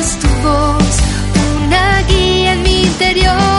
[0.00, 0.94] Es tu voz,
[1.64, 3.53] una guía en mi interior.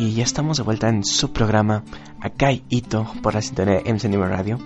[0.00, 1.84] Y ya estamos de vuelta en su programa
[2.22, 4.58] Akai Ito por la sintonía de MC Anime Radio.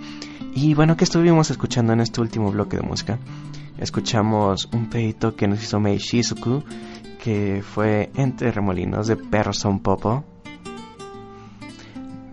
[0.53, 3.19] Y bueno, ¿qué estuvimos escuchando en este último bloque de música?
[3.77, 6.63] Escuchamos un pedito que nos hizo Mei Shizuku,
[7.21, 10.23] que fue Entre Remolinos de Perros Son Popo.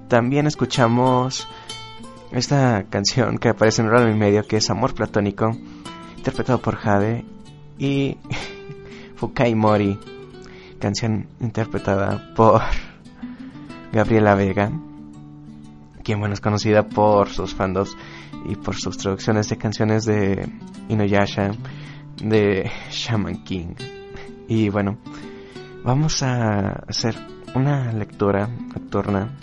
[0.06, 1.48] También escuchamos
[2.30, 5.50] esta canción que aparece en el y medio, que es Amor Platónico,
[6.16, 7.24] interpretado por Jade.
[7.80, 8.16] Y
[9.16, 9.98] Fukai Mori,
[10.78, 12.62] canción interpretada por
[13.92, 14.72] Gabriela Vega,
[16.02, 17.94] quien bueno es conocida por sus fandoms
[18.48, 20.50] y por sus traducciones de canciones de
[20.88, 21.50] Inuyasha,
[22.16, 23.74] de Shaman King.
[24.48, 24.96] Y bueno,
[25.84, 27.16] vamos a hacer
[27.54, 29.36] una lectura nocturna.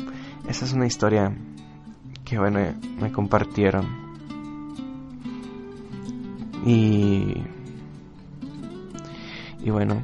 [0.48, 1.32] Esa es una historia
[2.26, 2.60] que bueno
[3.00, 3.86] me compartieron.
[6.66, 7.44] Y
[9.62, 10.04] y bueno,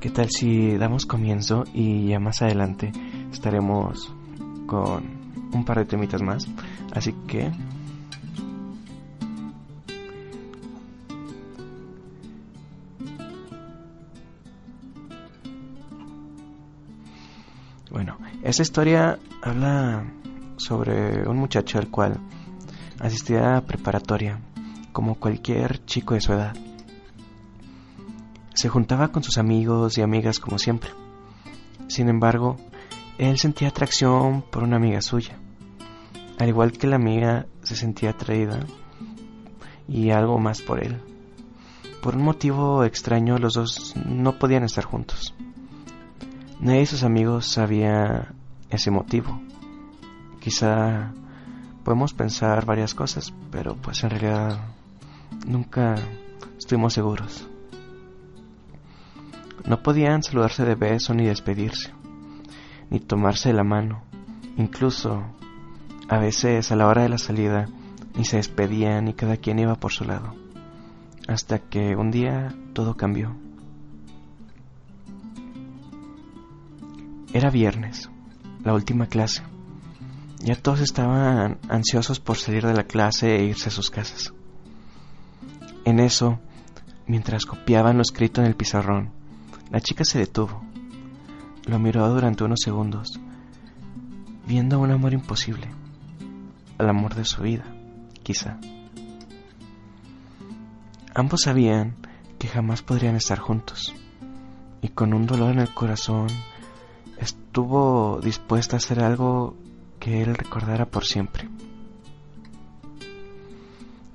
[0.00, 2.92] ¿qué tal si damos comienzo y ya más adelante
[3.32, 4.12] estaremos
[4.66, 5.18] con
[5.52, 6.46] un par de temitas más?
[6.92, 7.50] Así que...
[17.90, 20.04] Bueno, esta historia habla
[20.56, 22.20] sobre un muchacho al cual
[23.00, 24.40] asistía a preparatoria,
[24.92, 26.54] como cualquier chico de su edad.
[28.54, 30.90] Se juntaba con sus amigos y amigas como siempre.
[31.86, 32.56] Sin embargo,
[33.18, 35.38] él sentía atracción por una amiga suya.
[36.38, 38.60] Al igual que la amiga se sentía atraída
[39.88, 41.00] y algo más por él.
[42.00, 45.34] Por un motivo extraño los dos no podían estar juntos.
[46.60, 48.32] Nadie de sus amigos sabía
[48.70, 49.40] ese motivo.
[50.40, 51.12] Quizá
[51.84, 54.60] podemos pensar varias cosas, pero pues en realidad
[55.44, 55.96] nunca
[56.56, 57.48] estuvimos seguros.
[59.64, 61.92] No podían saludarse de beso ni despedirse,
[62.90, 64.02] ni tomarse la mano.
[64.56, 65.24] Incluso,
[66.08, 67.66] a veces a la hora de la salida,
[68.16, 70.34] ni se despedían y cada quien iba por su lado.
[71.28, 73.36] Hasta que un día todo cambió.
[77.32, 78.10] Era viernes,
[78.64, 79.42] la última clase.
[80.40, 84.32] Ya todos estaban ansiosos por salir de la clase e irse a sus casas.
[85.84, 86.38] En eso,
[87.06, 89.10] mientras copiaban lo escrito en el pizarrón,
[89.70, 90.62] la chica se detuvo.
[91.68, 93.20] Lo miró durante unos segundos,
[94.46, 95.68] viendo un amor imposible,
[96.78, 97.64] el amor de su vida,
[98.22, 98.58] quizá.
[101.14, 101.94] Ambos sabían
[102.38, 103.94] que jamás podrían estar juntos,
[104.80, 106.28] y con un dolor en el corazón
[107.18, 109.54] estuvo dispuesta a hacer algo
[110.00, 111.50] que él recordara por siempre.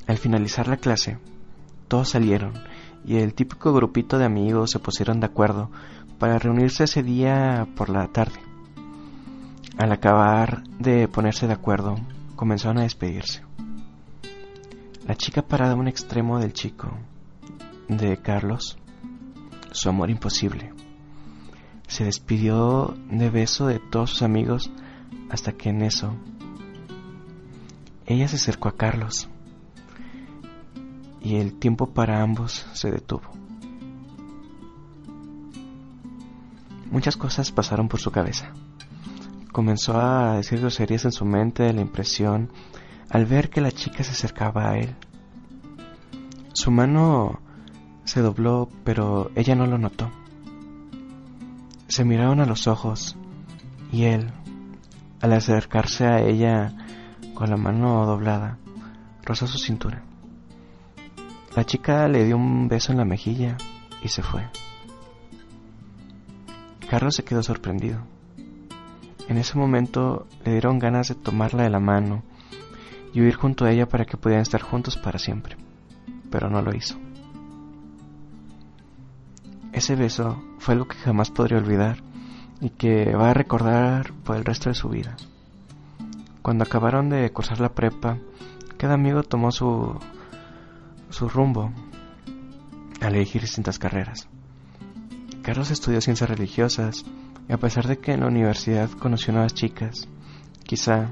[0.07, 1.19] Al finalizar la clase,
[1.87, 2.53] todos salieron
[3.05, 5.69] y el típico grupito de amigos se pusieron de acuerdo
[6.19, 8.39] para reunirse ese día por la tarde.
[9.77, 11.95] Al acabar de ponerse de acuerdo,
[12.35, 13.41] comenzaron a despedirse.
[15.07, 16.91] La chica parada a un extremo del chico,
[17.87, 18.77] de Carlos,
[19.71, 20.71] su amor imposible,
[21.87, 24.71] se despidió de beso de todos sus amigos
[25.29, 26.15] hasta que en eso
[28.05, 29.29] ella se acercó a Carlos
[31.21, 33.42] y el tiempo para ambos se detuvo.
[36.93, 38.53] Muchas cosas pasaron por su cabeza.
[39.51, 42.51] Comenzó a decir groserías en su mente de la impresión
[43.09, 44.95] al ver que la chica se acercaba a él.
[46.53, 47.39] Su mano
[48.03, 50.11] se dobló, pero ella no lo notó.
[51.87, 53.17] Se miraron a los ojos
[53.91, 54.29] y él,
[55.19, 56.75] al acercarse a ella
[57.33, 58.59] con la mano doblada,
[59.23, 60.03] rozó su cintura.
[61.55, 63.57] La chica le dio un beso en la mejilla
[64.03, 64.43] y se fue.
[66.89, 67.99] Carlos se quedó sorprendido.
[69.27, 72.23] En ese momento le dieron ganas de tomarla de la mano
[73.13, 75.57] y huir junto a ella para que pudieran estar juntos para siempre,
[76.29, 76.97] pero no lo hizo.
[79.71, 81.97] Ese beso fue algo que jamás podría olvidar
[82.61, 85.15] y que va a recordar por el resto de su vida.
[86.41, 88.17] Cuando acabaron de cursar la prepa,
[88.77, 89.97] cada amigo tomó su
[91.13, 91.71] su rumbo
[93.01, 94.27] al elegir distintas carreras.
[95.43, 97.05] Carlos estudió ciencias religiosas
[97.47, 100.07] y a pesar de que en la universidad conoció nuevas chicas,
[100.63, 101.09] quizá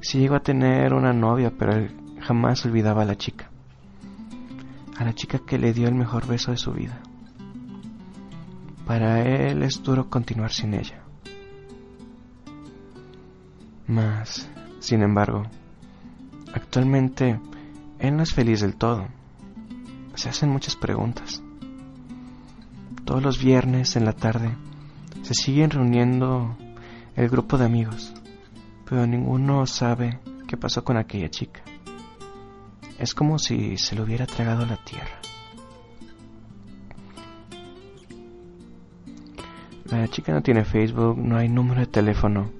[0.00, 3.50] sí llegó a tener una novia, pero él jamás olvidaba a la chica.
[4.98, 7.00] A la chica que le dio el mejor beso de su vida.
[8.86, 11.00] Para él es duro continuar sin ella.
[13.86, 15.44] Mas, sin embargo,
[16.52, 17.40] actualmente
[17.98, 19.06] él no es feliz del todo
[20.20, 21.42] se hacen muchas preguntas.
[23.10, 24.56] Todos los viernes en la tarde
[25.22, 26.56] se siguen reuniendo
[27.16, 28.14] el grupo de amigos,
[28.88, 31.60] pero ninguno sabe qué pasó con aquella chica.
[33.00, 35.18] Es como si se lo hubiera tragado la tierra.
[39.86, 42.52] La chica no tiene Facebook, no hay número de teléfono.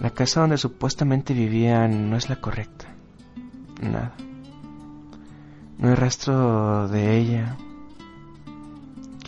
[0.00, 2.86] La casa donde supuestamente vivían no es la correcta.
[3.80, 4.16] Nada.
[5.78, 7.56] No hay rastro de ella.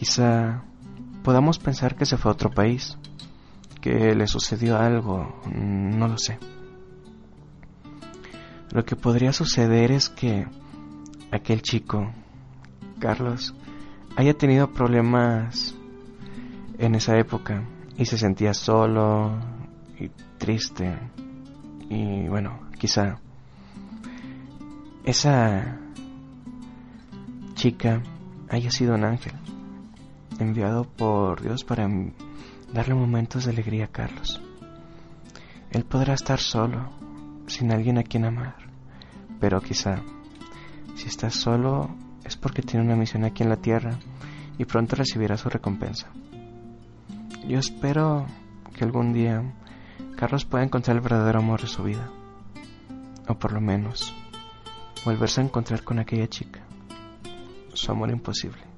[0.03, 0.65] Quizá
[1.23, 2.99] podamos pensar que se fue a otro país,
[3.81, 6.41] que le sucedió algo, no lo sé.
[8.73, 10.45] Lo que podría suceder es que
[11.31, 12.11] aquel chico,
[12.99, 13.55] Carlos,
[14.17, 15.77] haya tenido problemas
[16.79, 17.63] en esa época
[17.97, 19.39] y se sentía solo
[20.01, 20.99] y triste
[21.89, 23.21] y bueno, quizá
[25.05, 25.79] esa
[27.55, 28.03] chica
[28.49, 29.42] haya sido un ángel
[30.43, 31.89] enviado por Dios para
[32.73, 34.41] darle momentos de alegría a Carlos.
[35.71, 36.91] Él podrá estar solo,
[37.47, 38.57] sin alguien a quien amar,
[39.41, 40.03] pero quizá
[40.95, 41.91] si está solo
[42.25, 43.99] es porque tiene una misión aquí en la tierra
[44.59, 46.09] y pronto recibirá su recompensa.
[47.49, 48.27] Yo espero
[48.77, 49.43] que algún día
[50.17, 52.09] Carlos pueda encontrar el verdadero amor de su vida.
[53.29, 54.15] O por lo menos,
[55.05, 56.61] volverse a encontrar con aquella chica.
[57.73, 58.72] Su amor imposible.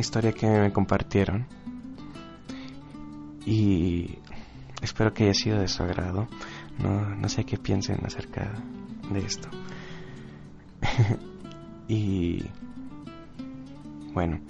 [0.00, 1.46] Historia que me compartieron.
[3.46, 4.18] Y
[4.82, 6.28] espero que haya sido de su agrado.
[6.78, 8.50] No, no sé qué piensen acerca
[9.12, 9.48] de esto.
[11.88, 12.44] y
[14.12, 14.40] bueno,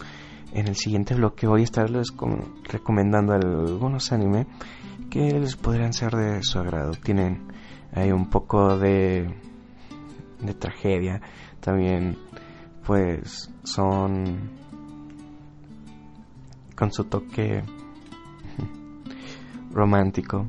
[0.52, 2.08] en el siguiente bloque voy a estarles
[2.64, 4.46] recomendando algunos anime
[5.10, 6.92] que les podrían ser de su agrado.
[6.92, 7.48] Tienen
[7.92, 9.34] ahí un poco de,
[10.40, 11.20] de tragedia,
[11.60, 12.16] también
[12.86, 14.50] pues son
[16.80, 17.62] con su toque
[19.70, 20.46] romántico.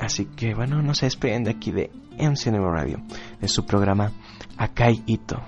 [0.00, 3.02] Así que bueno, no se despeguen de aquí de MC Radio,
[3.38, 4.10] de su programa
[4.56, 5.42] Akai Ito.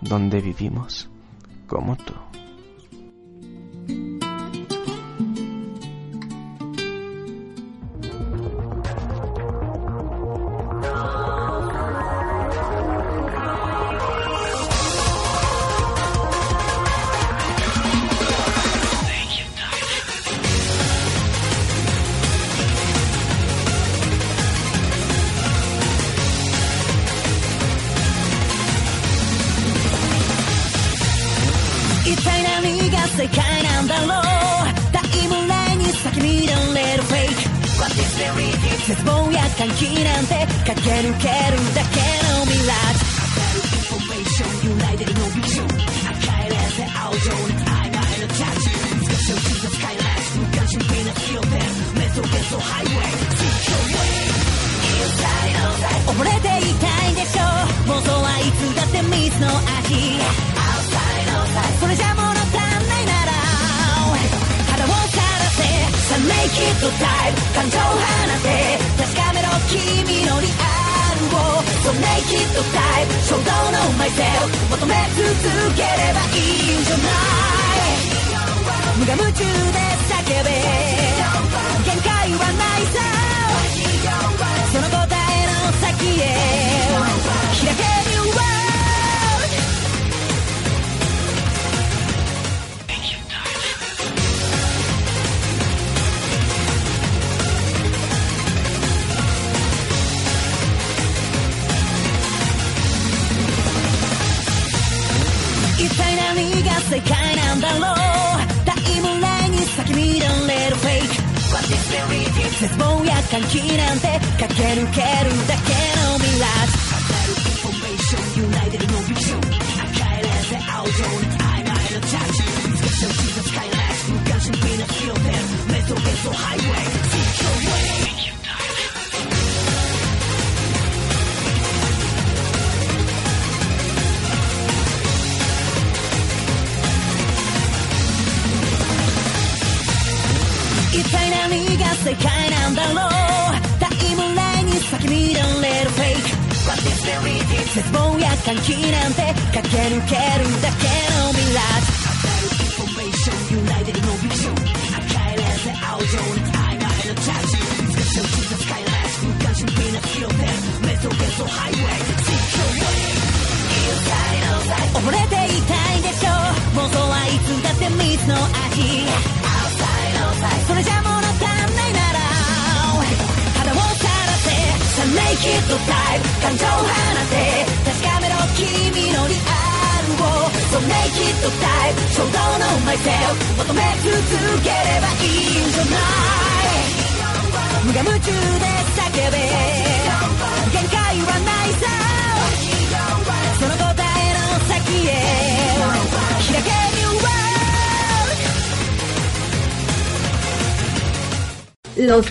[0.00, 1.08] Donde vivimos
[1.68, 2.27] como tú.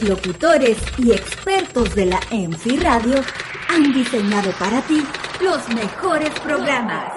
[0.02, 3.22] los locutores y expertos de la EMFI Radio
[3.70, 5.06] han diseñado para ti
[5.42, 7.14] los mejores programas.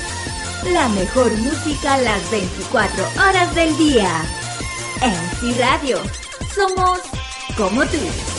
[0.72, 4.10] La mejor música las 24 horas del día.
[5.01, 6.01] MC Radio.
[6.55, 7.01] Somos
[7.56, 8.35] como tú.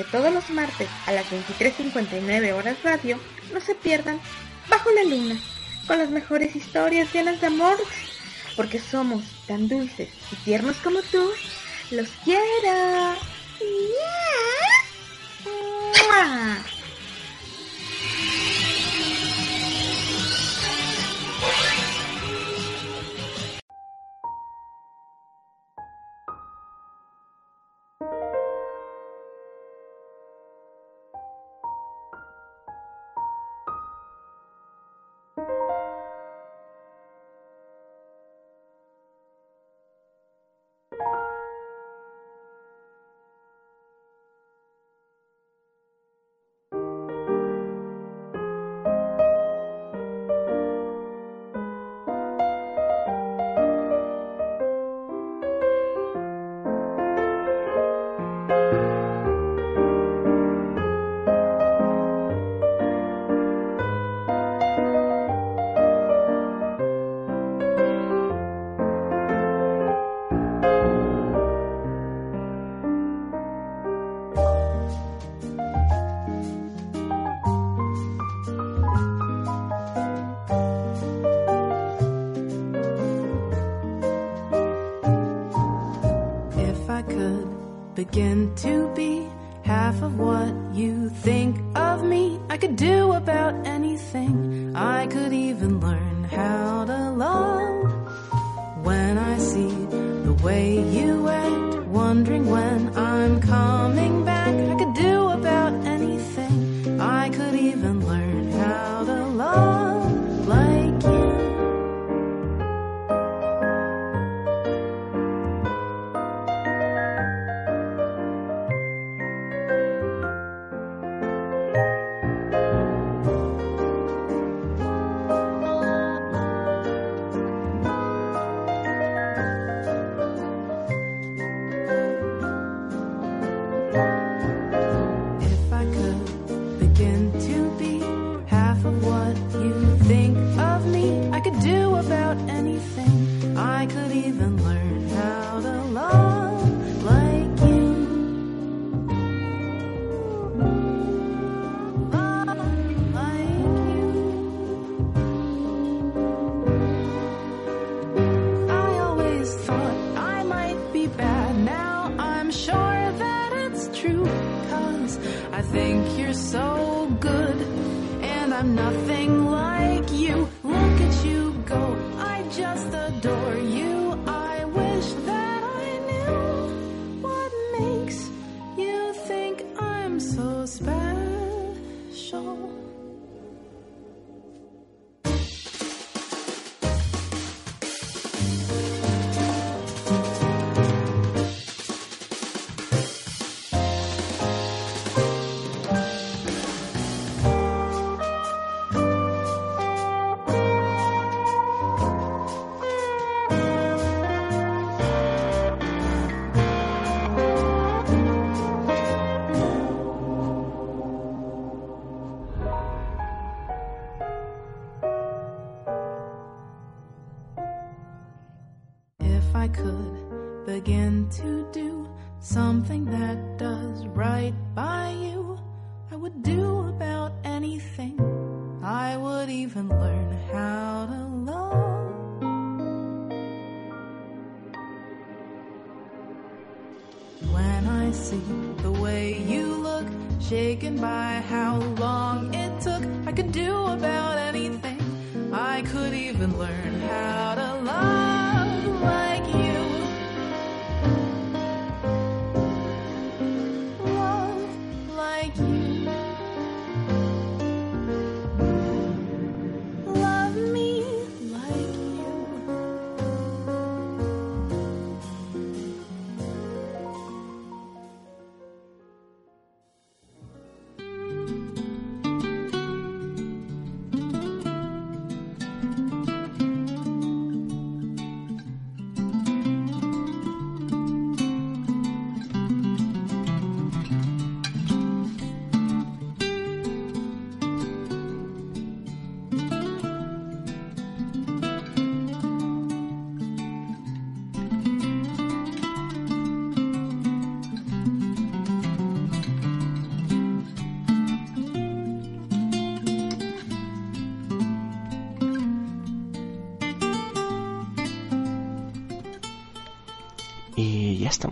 [0.00, 3.20] que todos los martes a las 23.59 horas radio
[3.52, 4.18] no se pierdan
[4.70, 5.38] Bajo la Luna,
[5.86, 7.76] con las mejores historias llenas de amor,
[8.56, 11.30] porque somos tan dulces y tiernos como tú.
[11.90, 13.14] Los quiero.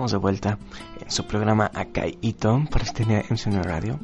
[0.09, 0.59] Estamos de vuelta
[1.05, 3.99] en su programa Akai Ito para este en Suno Radio.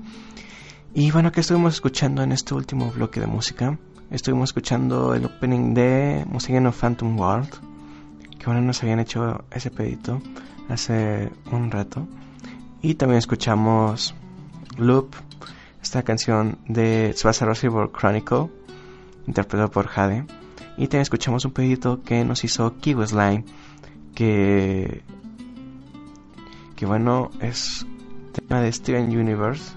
[0.92, 3.78] Y bueno, ¿qué estuvimos escuchando en este último bloque de música?
[4.10, 7.48] Estuvimos escuchando el opening de Musigeno Phantom World,
[8.38, 10.20] que bueno, nos habían hecho ese pedito
[10.68, 12.06] hace un rato.
[12.82, 14.14] Y también escuchamos
[14.76, 15.14] Loop,
[15.82, 18.50] esta canción de Tsubasa Reservoir Chronicle,
[19.26, 20.26] interpretado por Jade.
[20.76, 23.44] Y también escuchamos un pedito que nos hizo Kiwi Slime,
[24.14, 25.02] que
[26.84, 27.86] que bueno es
[28.34, 29.72] tema de Steven Universe.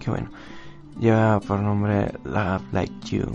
[0.00, 0.28] Que bueno
[0.98, 3.26] lleva por nombre Love Like You.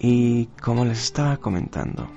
[0.00, 2.08] Y como les estaba comentando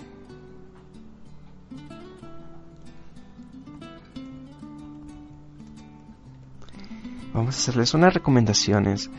[7.32, 9.12] vamos a hacerles unas recomendaciones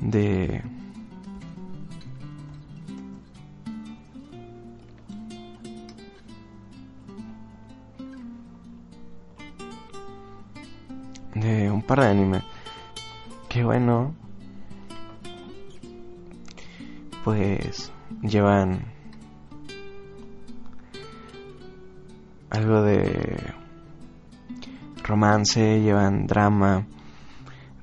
[0.00, 0.62] de
[11.40, 12.42] de un par de anime.
[13.48, 14.14] Que bueno
[17.24, 17.90] pues
[18.22, 18.84] llevan
[22.50, 23.52] algo de
[25.02, 26.86] romance llevan drama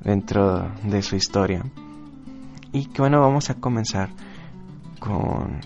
[0.01, 1.63] dentro de su historia.
[2.71, 4.09] Y que bueno vamos a comenzar
[4.99, 5.59] con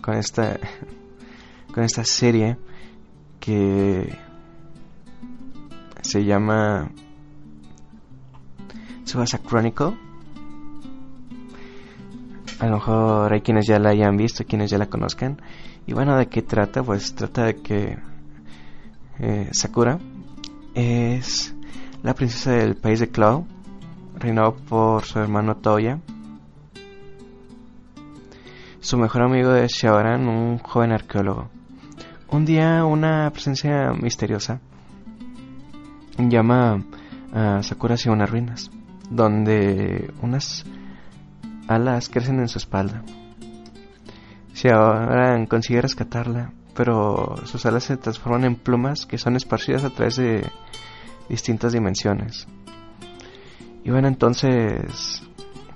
[0.00, 0.58] con esta
[1.74, 2.56] con esta serie
[3.40, 4.31] que
[6.12, 6.90] se llama
[9.04, 9.96] Tsubasa Chronicle
[12.60, 15.40] a lo mejor hay quienes ya la hayan visto quienes ya la conozcan
[15.86, 17.96] y bueno de qué trata pues trata de que
[19.20, 19.98] eh, Sakura
[20.74, 21.54] es
[22.02, 23.44] la princesa del país de Cloud
[24.18, 25.98] reinado por su hermano Toya.
[28.80, 31.48] Su mejor amigo es Shaoran, un joven arqueólogo.
[32.28, 34.60] Un día una presencia misteriosa
[36.18, 36.84] llama
[37.32, 38.70] a Sakura hacia unas ruinas,
[39.10, 40.64] donde unas
[41.68, 43.02] alas crecen en su espalda.
[44.54, 50.16] Shaoran consigue rescatarla, pero sus alas se transforman en plumas que son esparcidas a través
[50.16, 50.44] de
[51.28, 52.46] distintas dimensiones.
[53.84, 55.22] Y bueno, entonces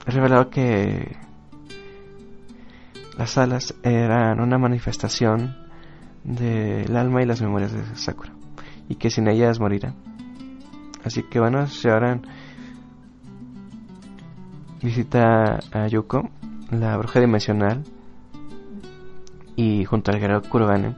[0.07, 1.17] he revelado que
[3.17, 5.57] las alas eran una manifestación
[6.23, 8.33] del alma y las memorias de Sakura
[8.89, 9.95] y que sin ellas morirá.
[11.07, 12.23] Así que bueno, Shaoran
[14.83, 16.29] visita a Yuko,
[16.73, 17.85] la bruja dimensional,
[19.55, 20.97] y junto al guerrero Kurogane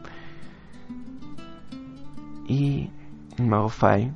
[2.46, 2.90] y
[3.36, 4.10] el mago Fai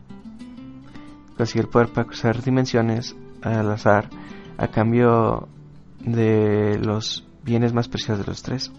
[1.36, 4.08] consigue el poder para cruzar dimensiones al azar
[4.56, 5.46] a cambio
[6.00, 8.72] de los bienes más preciosos de los tres.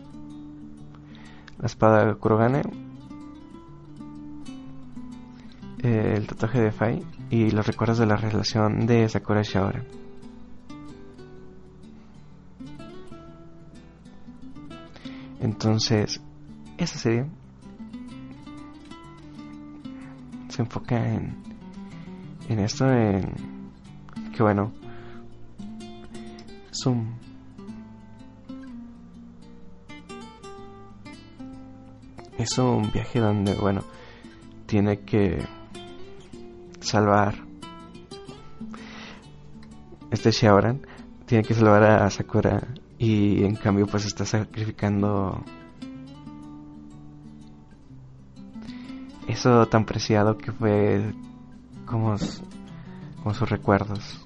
[1.59, 2.63] La espada Kurogane,
[5.83, 9.83] eh, el tatuaje de Fai y los recuerdos de la relación de Sakura y.
[15.41, 16.21] Entonces,
[16.77, 17.25] esa serie
[20.47, 21.35] se enfoca en,
[22.47, 23.33] en esto, en
[24.35, 24.71] que bueno,
[26.85, 27.17] un
[32.37, 33.81] es un viaje donde bueno
[34.65, 35.45] tiene que
[36.83, 37.35] salvar
[40.11, 40.85] este Shaoran
[41.25, 42.67] tiene que salvar a Sakura
[42.99, 45.43] y en cambio pues está sacrificando
[49.27, 51.13] eso tan preciado que fue
[51.85, 52.15] como,
[53.21, 54.22] como sus recuerdos.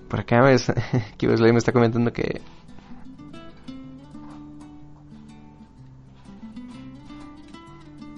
[0.10, 0.72] Por acá ves,
[1.18, 2.42] Kibosley me está comentando que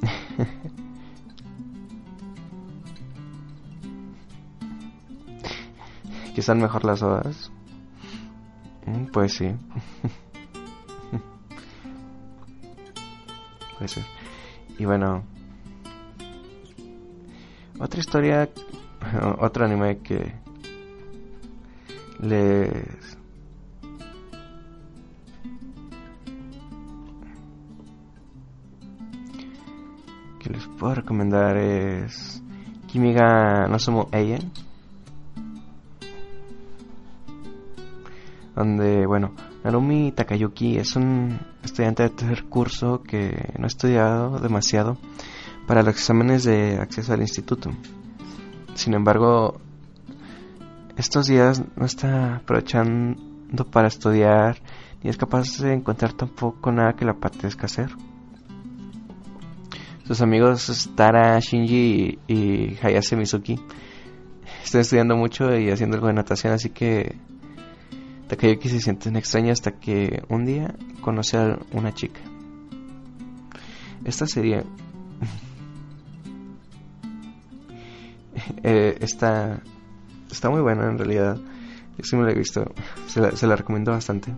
[6.34, 7.52] que están mejor las horas.
[8.86, 9.56] Mm, Pues sí.
[13.78, 14.06] Puede.
[14.80, 15.24] Y bueno.
[17.80, 18.50] Otra historia.
[19.40, 20.34] Otro anime que.
[22.20, 23.18] Les.
[30.40, 32.42] Que les puedo recomendar es.
[32.88, 34.52] Kimiga no Somo Eien.
[38.56, 41.38] Donde, bueno, Narumi Takayuki es un
[41.68, 44.98] estudiante de tercer curso que no ha estudiado demasiado
[45.68, 47.70] para los exámenes de acceso al instituto.
[48.74, 49.60] Sin embargo,
[50.98, 54.62] estos días no está aprovechando para estudiar
[55.04, 57.92] ni es capaz de encontrar tampoco nada que le apetezca hacer.
[60.06, 63.60] Sus amigos Tara, Shinji y, y Hayase Mizuki
[64.64, 67.18] están estudiando mucho y haciendo algo de natación, así que
[68.28, 72.20] Takayuki se siente extraña hasta que un día conoce a una chica.
[74.04, 74.64] Esta serie
[78.64, 79.62] eh, está
[80.32, 81.38] está muy buena en realidad.
[81.98, 82.74] Yo sí me la he visto,
[83.08, 84.32] se la recomiendo bastante.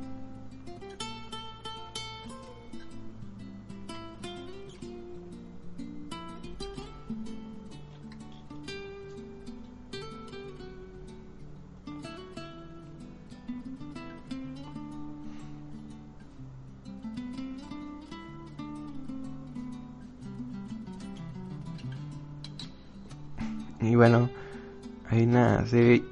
[25.69, 26.03] Serie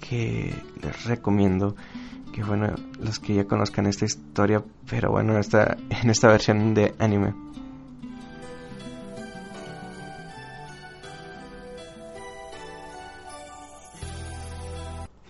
[0.00, 1.74] que les recomiendo
[2.32, 6.94] que bueno los que ya conozcan esta historia pero bueno esta en esta versión de
[6.98, 7.34] anime.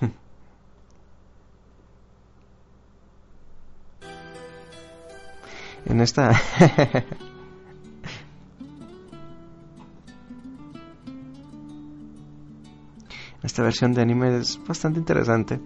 [5.87, 6.39] En esta
[13.59, 15.59] esta versión de anime es bastante interesante.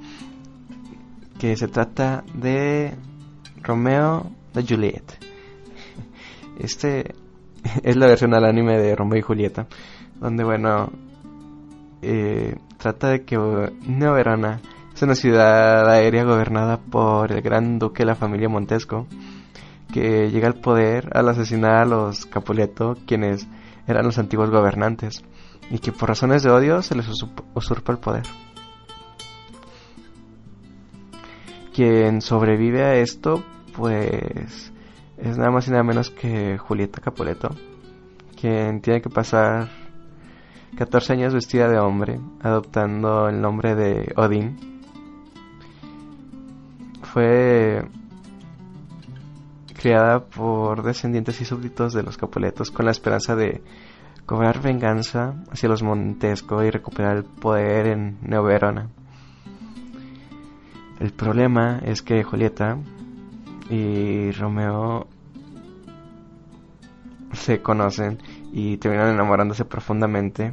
[1.38, 2.94] Que se trata de
[3.60, 5.04] Romeo de Juliet.
[6.58, 7.14] Este
[7.82, 9.66] es la versión al anime de Romeo y Julieta.
[10.18, 10.90] Donde, bueno,
[12.00, 14.60] eh, trata de que Nueva Verona
[14.94, 19.06] es una ciudad aérea gobernada por el gran duque de la familia Montesco.
[19.92, 23.46] Que llega al poder al asesinar a los Capuleto, quienes
[23.86, 25.22] eran los antiguos gobernantes
[25.72, 27.08] y que por razones de odio se les
[27.54, 28.24] usurpa el poder.
[31.74, 33.42] Quien sobrevive a esto,
[33.74, 34.70] pues
[35.16, 37.48] es nada más y nada menos que Julieta Capuleto,
[38.38, 39.70] quien tiene que pasar
[40.76, 44.82] 14 años vestida de hombre, adoptando el nombre de Odín.
[47.02, 47.82] Fue
[49.72, 53.62] criada por descendientes y súbditos de los Capuletos con la esperanza de
[54.26, 58.88] cobrar venganza hacia los Montesco y recuperar el poder en Neoverona.
[61.00, 62.78] El problema es que Julieta
[63.68, 65.08] y Romeo
[67.32, 68.18] se conocen
[68.52, 70.52] y terminan enamorándose profundamente,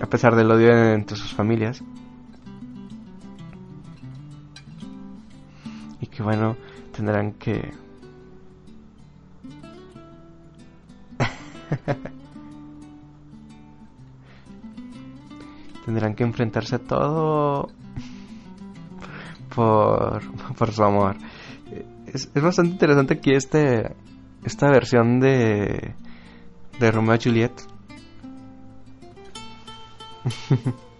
[0.00, 1.82] a pesar del odio entre sus familias.
[6.00, 6.56] Y que bueno,
[6.92, 7.72] tendrán que...
[15.84, 17.68] tendrán que enfrentarse a todo
[19.54, 20.22] por,
[20.54, 21.16] por su amor.
[22.06, 23.94] Es, es bastante interesante aquí este,
[24.44, 25.94] esta versión de,
[26.78, 27.52] de Romeo y Juliet.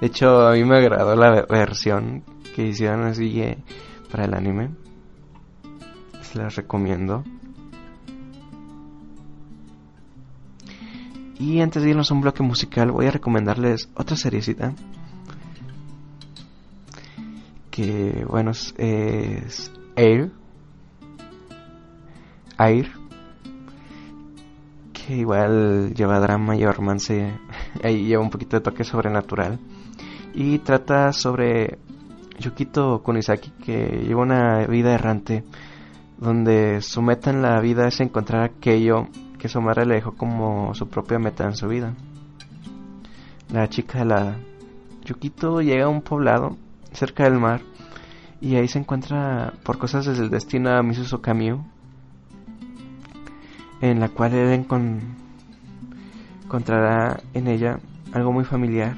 [0.00, 2.24] De hecho, a mí me agradó la versión
[2.54, 3.56] que hicieron así eh,
[4.10, 4.70] para el anime.
[6.20, 7.24] Se las recomiendo.
[11.38, 14.72] Y antes de irnos a un bloque musical, voy a recomendarles otra seriecita.
[17.70, 20.30] Que, bueno, es, Air.
[22.58, 22.88] Air.
[24.92, 27.36] Que igual lleva drama y romance.
[27.82, 29.58] Ahí lleva un poquito de toque sobrenatural.
[30.34, 31.78] Y trata sobre
[32.38, 35.44] Yukito Kunisaki, que lleva una vida errante.
[36.16, 39.08] Donde su meta en la vida es encontrar aquello
[39.44, 41.92] que su madre le dejó como su propia meta en su vida.
[43.52, 44.36] La chica de la
[45.04, 46.56] Yukito llega a un poblado
[46.92, 47.60] cerca del mar
[48.40, 51.20] y ahí se encuentra por cosas desde el destino a Misuso
[53.82, 55.14] en la cual él encon
[56.46, 57.78] encontrará en ella
[58.14, 58.96] algo muy familiar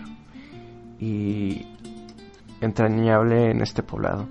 [1.00, 1.66] y
[2.60, 4.28] entrañable en este poblado.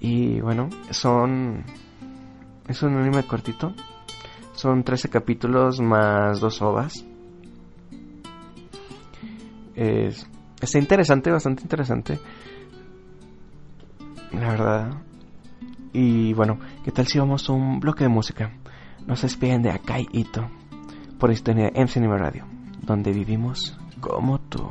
[0.00, 1.62] Y bueno, son
[2.66, 3.72] es un anime cortito
[4.58, 7.06] son 13 capítulos más dos ovas.
[9.76, 10.26] Es,
[10.74, 12.18] interesante, bastante interesante.
[14.32, 14.90] La verdad.
[15.92, 18.52] Y bueno, ¿qué tal si vamos a un bloque de música?
[19.06, 20.50] Nos despiden de Akai Ito
[21.20, 22.44] por historia en Cinema Radio,
[22.82, 24.68] donde vivimos como tú.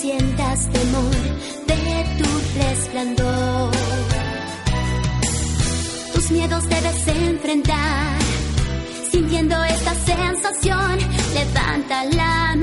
[0.00, 1.14] Sientas temor
[1.66, 3.70] de tu resplandor.
[6.14, 8.18] Tus miedos debes enfrentar,
[9.10, 10.98] sintiendo esta sensación,
[11.34, 12.56] levanta la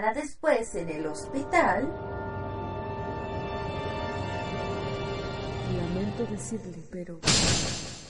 [0.00, 1.86] Después en el hospital,
[5.76, 7.20] lamento decirle, pero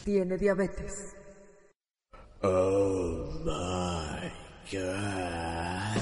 [0.05, 1.17] tiene diabetes.
[2.43, 4.31] Oh my
[4.73, 6.01] God.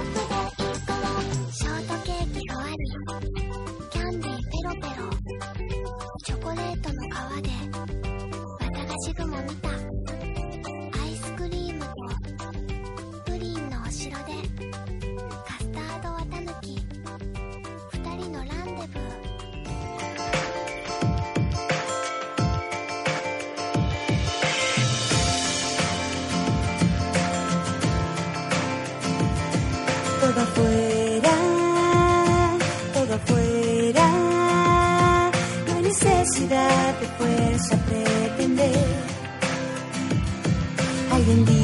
[41.31, 41.60] in the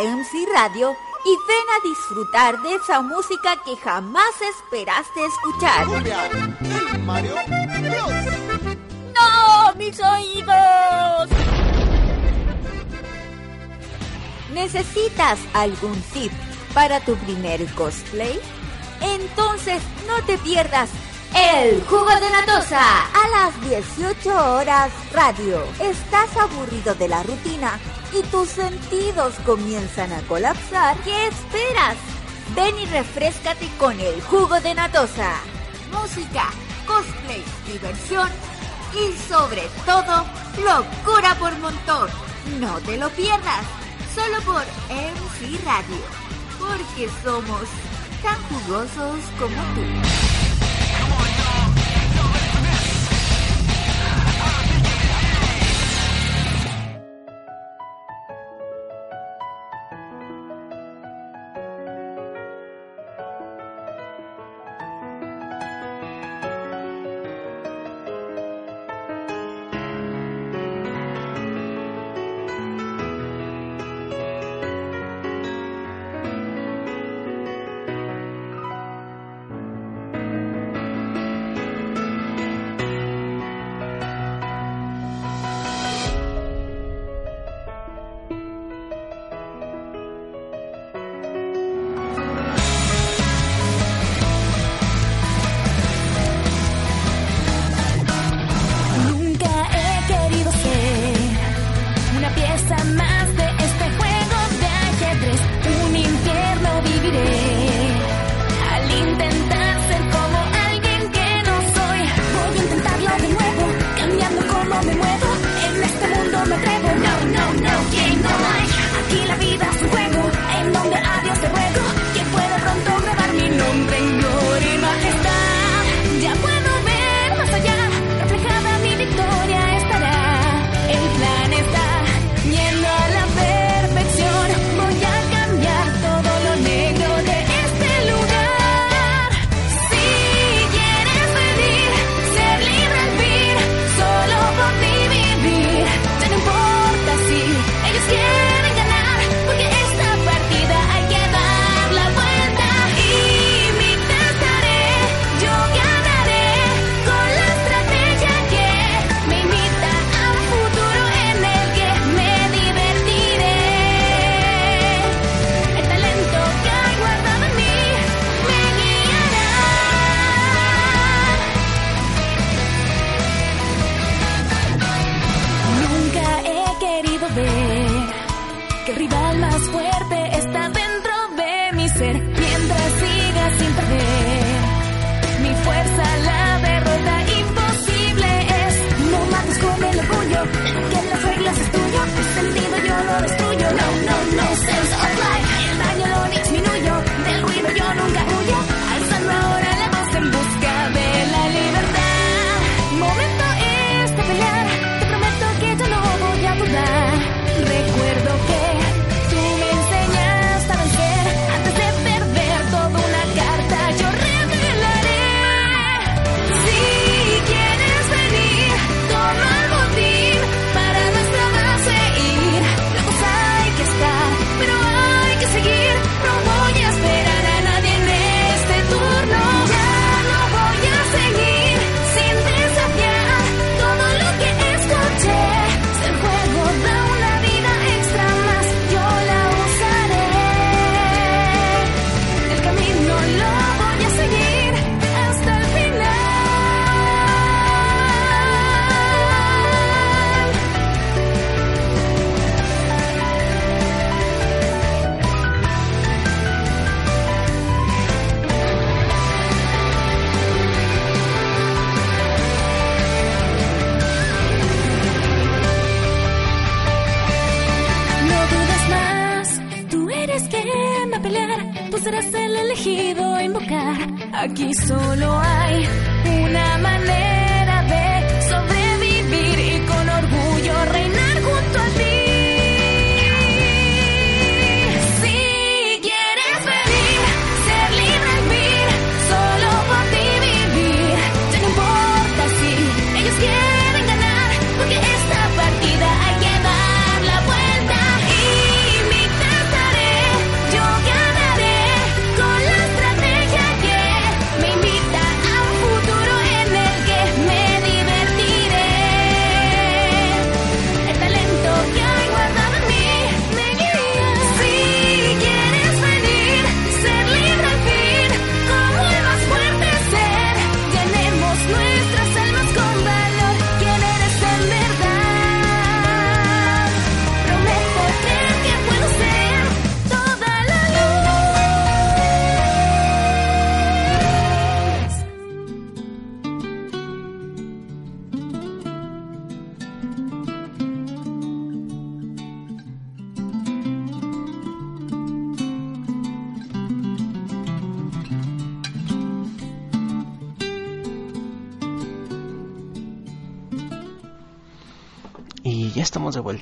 [0.00, 5.86] MC Radio y ven a disfrutar de esa música que jamás esperaste escuchar.
[9.14, 11.28] ¡No, mis oídos!
[14.52, 16.32] ¿Necesitas algún tip
[16.74, 18.38] para tu primer cosplay?
[19.00, 20.90] Entonces no te pierdas
[21.34, 25.64] el jugo de Natosa a las 18 horas radio.
[25.80, 27.80] ¿Estás aburrido de la rutina?
[28.14, 31.96] y tus sentidos comienzan a colapsar, ¿qué esperas?
[32.54, 35.40] Ven y refrescate con el jugo de Natosa.
[35.90, 36.50] Música,
[36.86, 38.28] cosplay, diversión
[38.92, 40.24] y sobre todo,
[40.62, 42.08] locura por montón.
[42.60, 43.64] No te lo pierdas,
[44.14, 46.04] solo por MC Radio,
[46.58, 47.62] porque somos
[48.22, 50.33] tan jugosos como tú.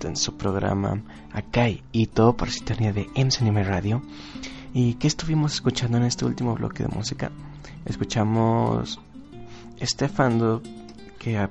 [0.04, 1.02] En su programa
[1.32, 4.02] Akai todo por sintonía de MC Anime Radio.
[4.74, 7.30] ¿Y qué estuvimos escuchando en este último bloque de música?
[7.84, 9.00] Escuchamos
[9.80, 10.62] Stefano,
[11.18, 11.48] que,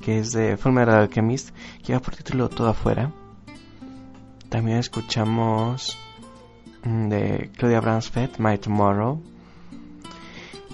[0.00, 1.50] que es de Fullmetal Alchemist,
[1.82, 3.12] que va por título Todo Afuera.
[4.48, 5.98] También escuchamos
[6.84, 9.20] mm, de Claudia Bransfeld, My Tomorrow.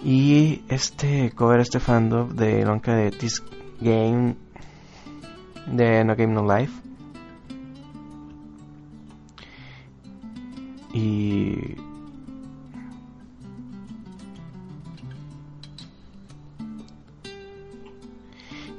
[0.05, 3.42] Y este cover Stefano de Lonca de This
[3.80, 4.36] Game
[5.66, 6.90] de No Game No Life.
[10.93, 11.77] Y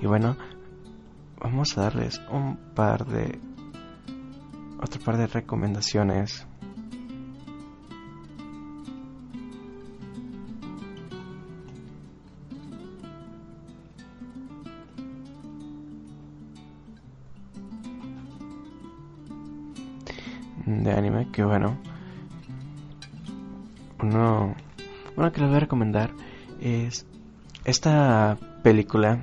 [0.02, 0.36] y bueno,
[1.40, 3.40] vamos a darles un par de
[4.82, 6.48] otro par de recomendaciones.
[20.66, 21.91] de anime que bueno
[24.02, 24.56] uno
[25.16, 26.12] uno que les voy a recomendar
[26.62, 27.06] es
[27.66, 29.20] esta película.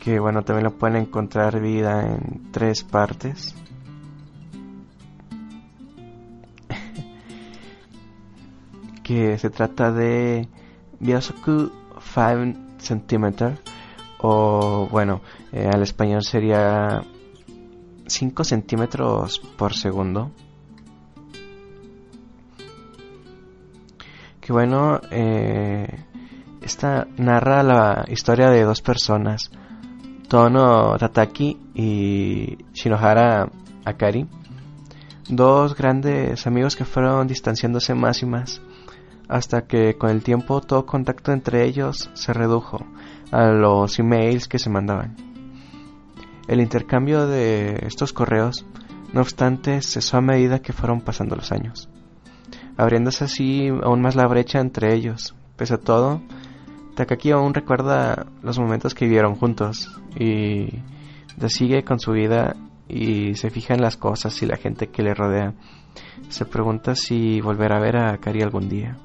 [0.00, 3.54] Que bueno también lo pueden encontrar vida en tres partes.
[9.02, 10.48] Que se trata de
[10.98, 13.56] Biosoku 5 cm
[14.18, 15.20] o bueno
[15.52, 17.04] eh, al español sería
[18.06, 20.30] 5 centímetros por segundo
[24.40, 26.04] que bueno eh,
[26.62, 29.50] esta narra la historia de dos personas
[30.28, 33.48] Tono Tataki y Shinohara
[33.84, 34.26] Akari
[35.28, 38.60] dos grandes amigos que fueron distanciándose más y más
[39.28, 42.86] hasta que con el tiempo todo contacto entre ellos se redujo
[43.32, 45.25] a los emails que se mandaban.
[46.48, 48.64] El intercambio de estos correos,
[49.12, 51.88] no obstante, cesó a medida que fueron pasando los años,
[52.76, 55.34] abriéndose así aún más la brecha entre ellos.
[55.56, 56.22] Pese a todo,
[56.94, 60.68] Takaki aún recuerda los momentos que vivieron juntos y
[61.48, 62.56] sigue con su vida
[62.88, 65.54] y se fija en las cosas y la gente que le rodea.
[66.28, 68.96] Se pregunta si volverá a ver a Kari algún día.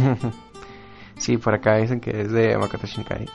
[1.18, 3.26] sí, por acá dicen que es de Makoto Shinkai.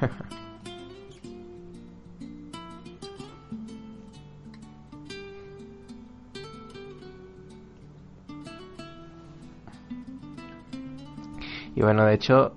[11.74, 12.56] y bueno, de hecho,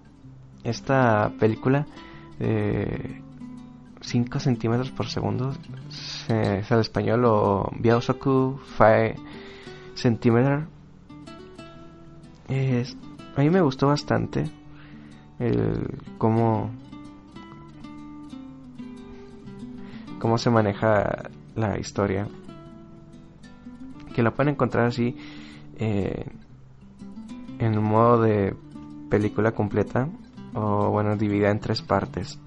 [0.63, 1.87] esta película,
[2.39, 3.21] eh,
[4.01, 5.53] 5 centímetros por segundo,
[6.29, 9.21] es al español o Biosoku 5
[9.95, 10.72] centímetros
[12.47, 12.97] es,
[13.35, 14.45] a mí me gustó bastante
[15.39, 16.71] el cómo
[20.19, 22.27] cómo se maneja la historia.
[24.15, 25.17] Que la pueden encontrar así
[25.77, 26.25] eh,
[27.59, 28.55] en un modo de
[29.09, 30.07] película completa
[30.53, 32.39] o bueno dividida en tres partes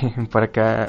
[0.30, 0.88] por acá.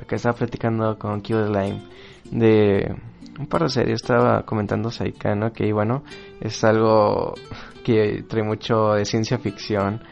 [0.00, 1.82] Acá estaba platicando con Q Lime
[2.30, 2.94] de
[3.38, 4.02] un par de series.
[4.02, 5.52] Estaba comentando Saika, ¿no?
[5.52, 6.02] Que bueno,
[6.40, 7.34] es algo
[7.84, 10.02] que trae mucho de ciencia ficción.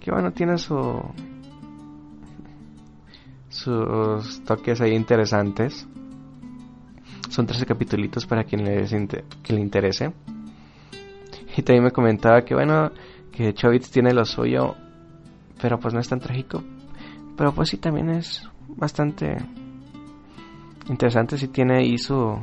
[0.00, 1.00] Que bueno, tiene su.
[3.48, 5.86] sus toques ahí interesantes.
[7.30, 8.92] Son 13 capítulos para quien les
[9.42, 10.12] que le interese.
[11.56, 12.90] Y también me comentaba que bueno,
[13.34, 14.76] que Chovitz tiene lo suyo,
[15.60, 16.62] pero pues no es tan trágico.
[17.36, 19.36] Pero pues sí también es bastante
[20.88, 22.38] interesante, si tiene ahí su...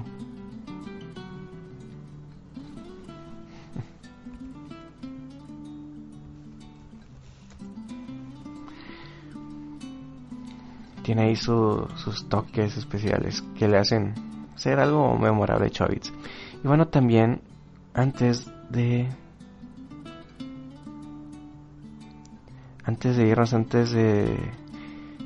[11.04, 14.14] tiene ahí sus toques especiales que le hacen
[14.56, 16.14] ser algo memorable Chovitz.
[16.64, 17.42] Y bueno, también
[17.94, 19.10] antes de
[22.84, 24.52] antes de irnos, antes de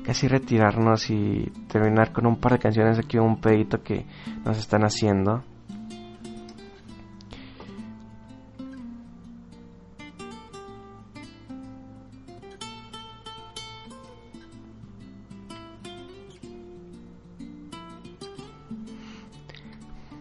[0.04, 4.06] casi retirarnos y terminar con un par de canciones aquí, un pedito que
[4.44, 5.42] nos están haciendo.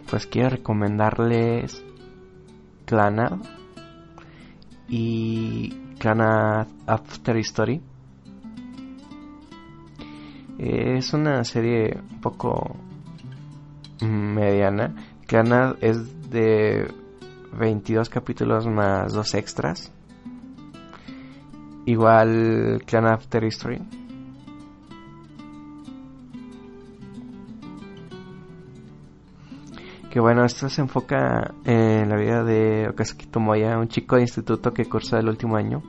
[0.10, 1.84] Pues quiero recomendarles
[2.86, 3.40] Clannad
[4.88, 7.82] y Clannad After Story.
[10.60, 12.76] Es una serie un poco
[14.02, 14.94] mediana.
[15.26, 16.94] Clannad es de
[17.58, 19.92] 22 capítulos más dos extras.
[21.88, 23.82] Igual Clan After History.
[30.16, 34.72] Que bueno, esto se enfoca en la vida de Okazuki Tomoya, un chico de instituto
[34.72, 35.84] que cursa el último año.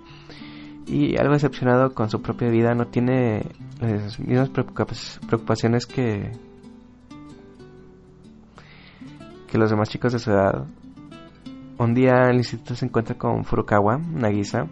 [0.84, 3.46] Y algo decepcionado con su propia vida, no tiene
[3.80, 6.32] las mismas preocupaciones que,
[9.46, 10.66] que los demás chicos de su edad.
[11.78, 14.66] Un día el instituto se encuentra con Furukawa, Nagisa,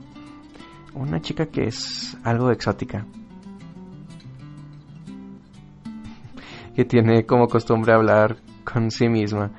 [0.94, 3.06] una chica que es algo exótica.
[6.74, 9.50] que tiene como costumbre hablar con sí misma.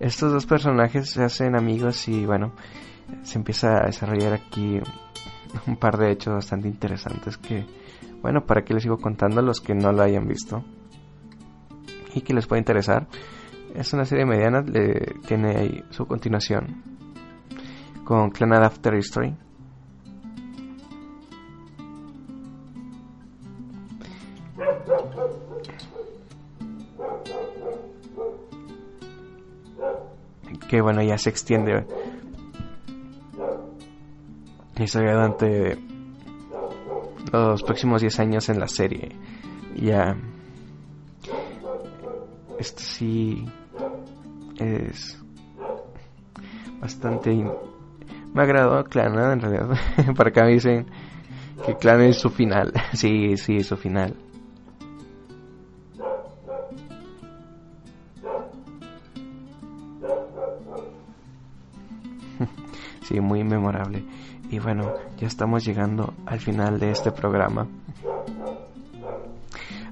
[0.00, 2.52] Estos dos personajes se hacen amigos y bueno,
[3.22, 4.80] se empieza a desarrollar aquí
[5.66, 7.64] un par de hechos bastante interesantes que,
[8.20, 10.64] bueno, para que les sigo contando a los que no lo hayan visto
[12.14, 13.06] y que les pueda interesar.
[13.74, 16.82] Es una serie mediana, le, tiene ahí su continuación
[18.04, 19.34] con Clanad After History.
[30.74, 31.86] Que bueno ya se extiende.
[34.76, 35.78] Y se durante
[37.32, 39.10] los próximos 10 años en la serie.
[39.76, 40.16] Ya
[42.58, 43.44] esto sí
[44.58, 45.22] es
[46.80, 47.30] bastante
[48.34, 49.76] me agradó Clan en realidad
[50.16, 50.86] para acá me dicen
[51.64, 52.72] que Clan es su final.
[52.94, 54.16] Sí sí su final
[63.20, 64.04] muy memorable.
[64.50, 67.66] Y bueno, ya estamos llegando al final de este programa.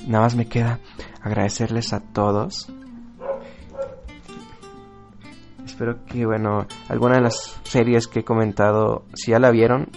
[0.07, 0.81] Nada más me queda
[1.23, 2.73] agradecerles a todos.
[5.65, 9.89] Espero que, bueno, alguna de las series que he comentado, si ya la vieron,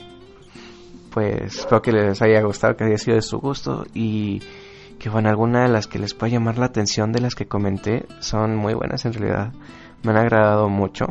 [1.11, 4.41] pues espero que les haya gustado, que haya sido de su gusto y
[4.99, 8.05] que, bueno, alguna de las que les pueda llamar la atención de las que comenté
[8.19, 9.53] son muy buenas en realidad.
[10.03, 11.05] Me han agradado mucho.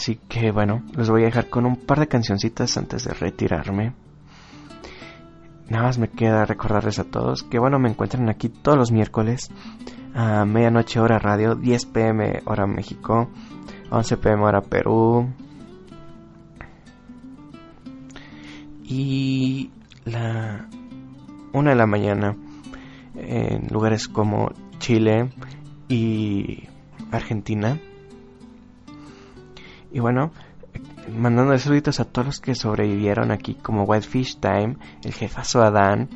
[0.00, 3.92] Así que bueno, los voy a dejar con un par de cancioncitas antes de retirarme.
[5.68, 9.50] Nada más me queda recordarles a todos que bueno, me encuentran aquí todos los miércoles
[10.14, 13.28] a medianoche hora radio, 10 pm hora México,
[13.90, 15.28] 11 pm hora Perú.
[18.82, 19.70] Y
[20.06, 20.66] la
[21.52, 22.38] 1 de la mañana
[23.16, 25.28] en lugares como Chile
[25.90, 26.66] y
[27.12, 27.78] Argentina.
[29.92, 30.32] Y bueno,
[31.16, 36.08] mandando saluditos a todos los que sobrevivieron aquí, como Whitefish Time, el jefazo Adán,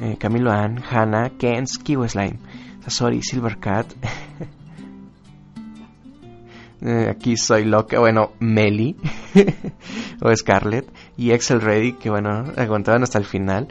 [0.00, 2.38] eh, Camilo Ann, Hannah, Kens, Kiweslime,
[2.84, 3.92] Sasori, Silvercat.
[6.82, 8.96] eh, aquí soy loca, bueno, Meli
[10.22, 13.68] o Scarlett y Excel Ready, que bueno, aguantaban hasta el final.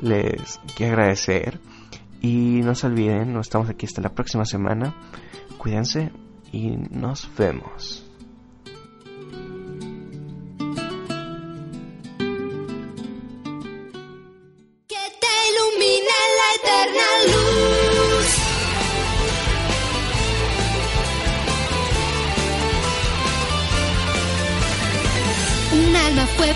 [0.00, 1.60] Les quiero agradecer.
[2.20, 4.94] Y no se olviden, nos estamos aquí hasta la próxima semana.
[5.58, 6.10] Cuídense
[6.52, 8.03] y nos vemos.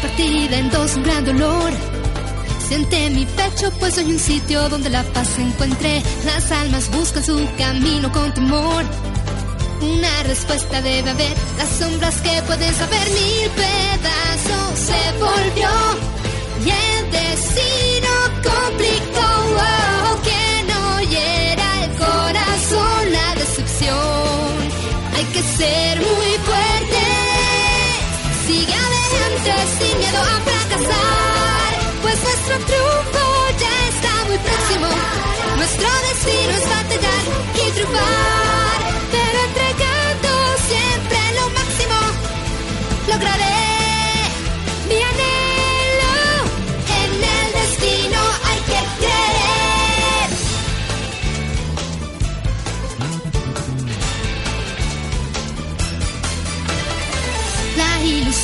[0.00, 1.72] Partida en dos, un gran dolor.
[2.68, 6.02] Siente mi pecho, pues soy un sitio donde la paz encuentre.
[6.24, 8.84] Las almas buscan su camino con temor.
[9.80, 15.70] Una respuesta debe haber, las sombras que pueden saber mil pedazos se volvió.
[16.64, 18.12] Y el destino
[18.42, 19.28] complicó,
[30.10, 30.37] miedo a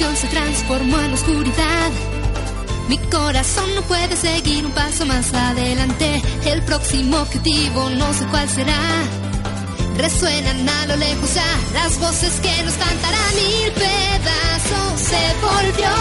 [0.05, 1.91] ilusión se transformó en oscuridad.
[2.89, 6.23] Mi corazón no puede seguir un paso más adelante.
[6.45, 8.81] El próximo objetivo no sé cuál será.
[9.97, 15.01] Resuenan a lo lejos ya las voces que nos cantarán mil pedazos.
[15.01, 15.95] Se volvió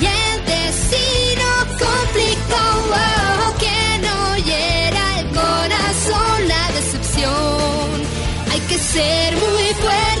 [0.00, 2.64] y el destino complicó.
[2.90, 7.88] Oh, que no hiera el corazón la decepción.
[8.52, 10.17] Hay que ser muy fuerte.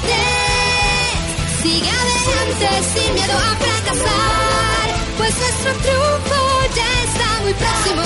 [1.68, 4.86] Sigue adelante sin miedo a fracasar.
[5.18, 6.40] Pues nuestro triunfo
[6.74, 8.02] ya está muy próximo.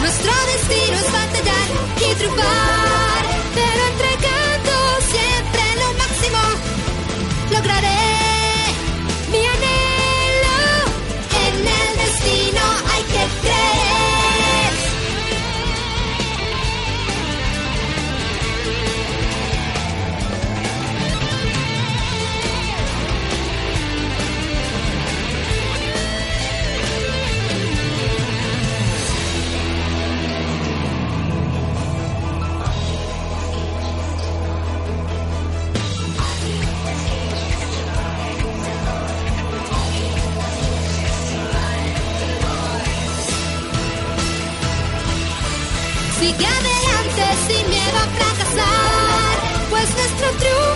[0.00, 1.68] Nuestro destino es batallar
[1.98, 3.22] y triunfar.
[3.54, 4.05] Pero entregando
[47.48, 50.75] sin miedo a fracasar, pues nuestro triunfo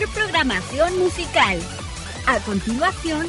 [0.00, 1.60] programación musical.
[2.26, 3.28] A continuación,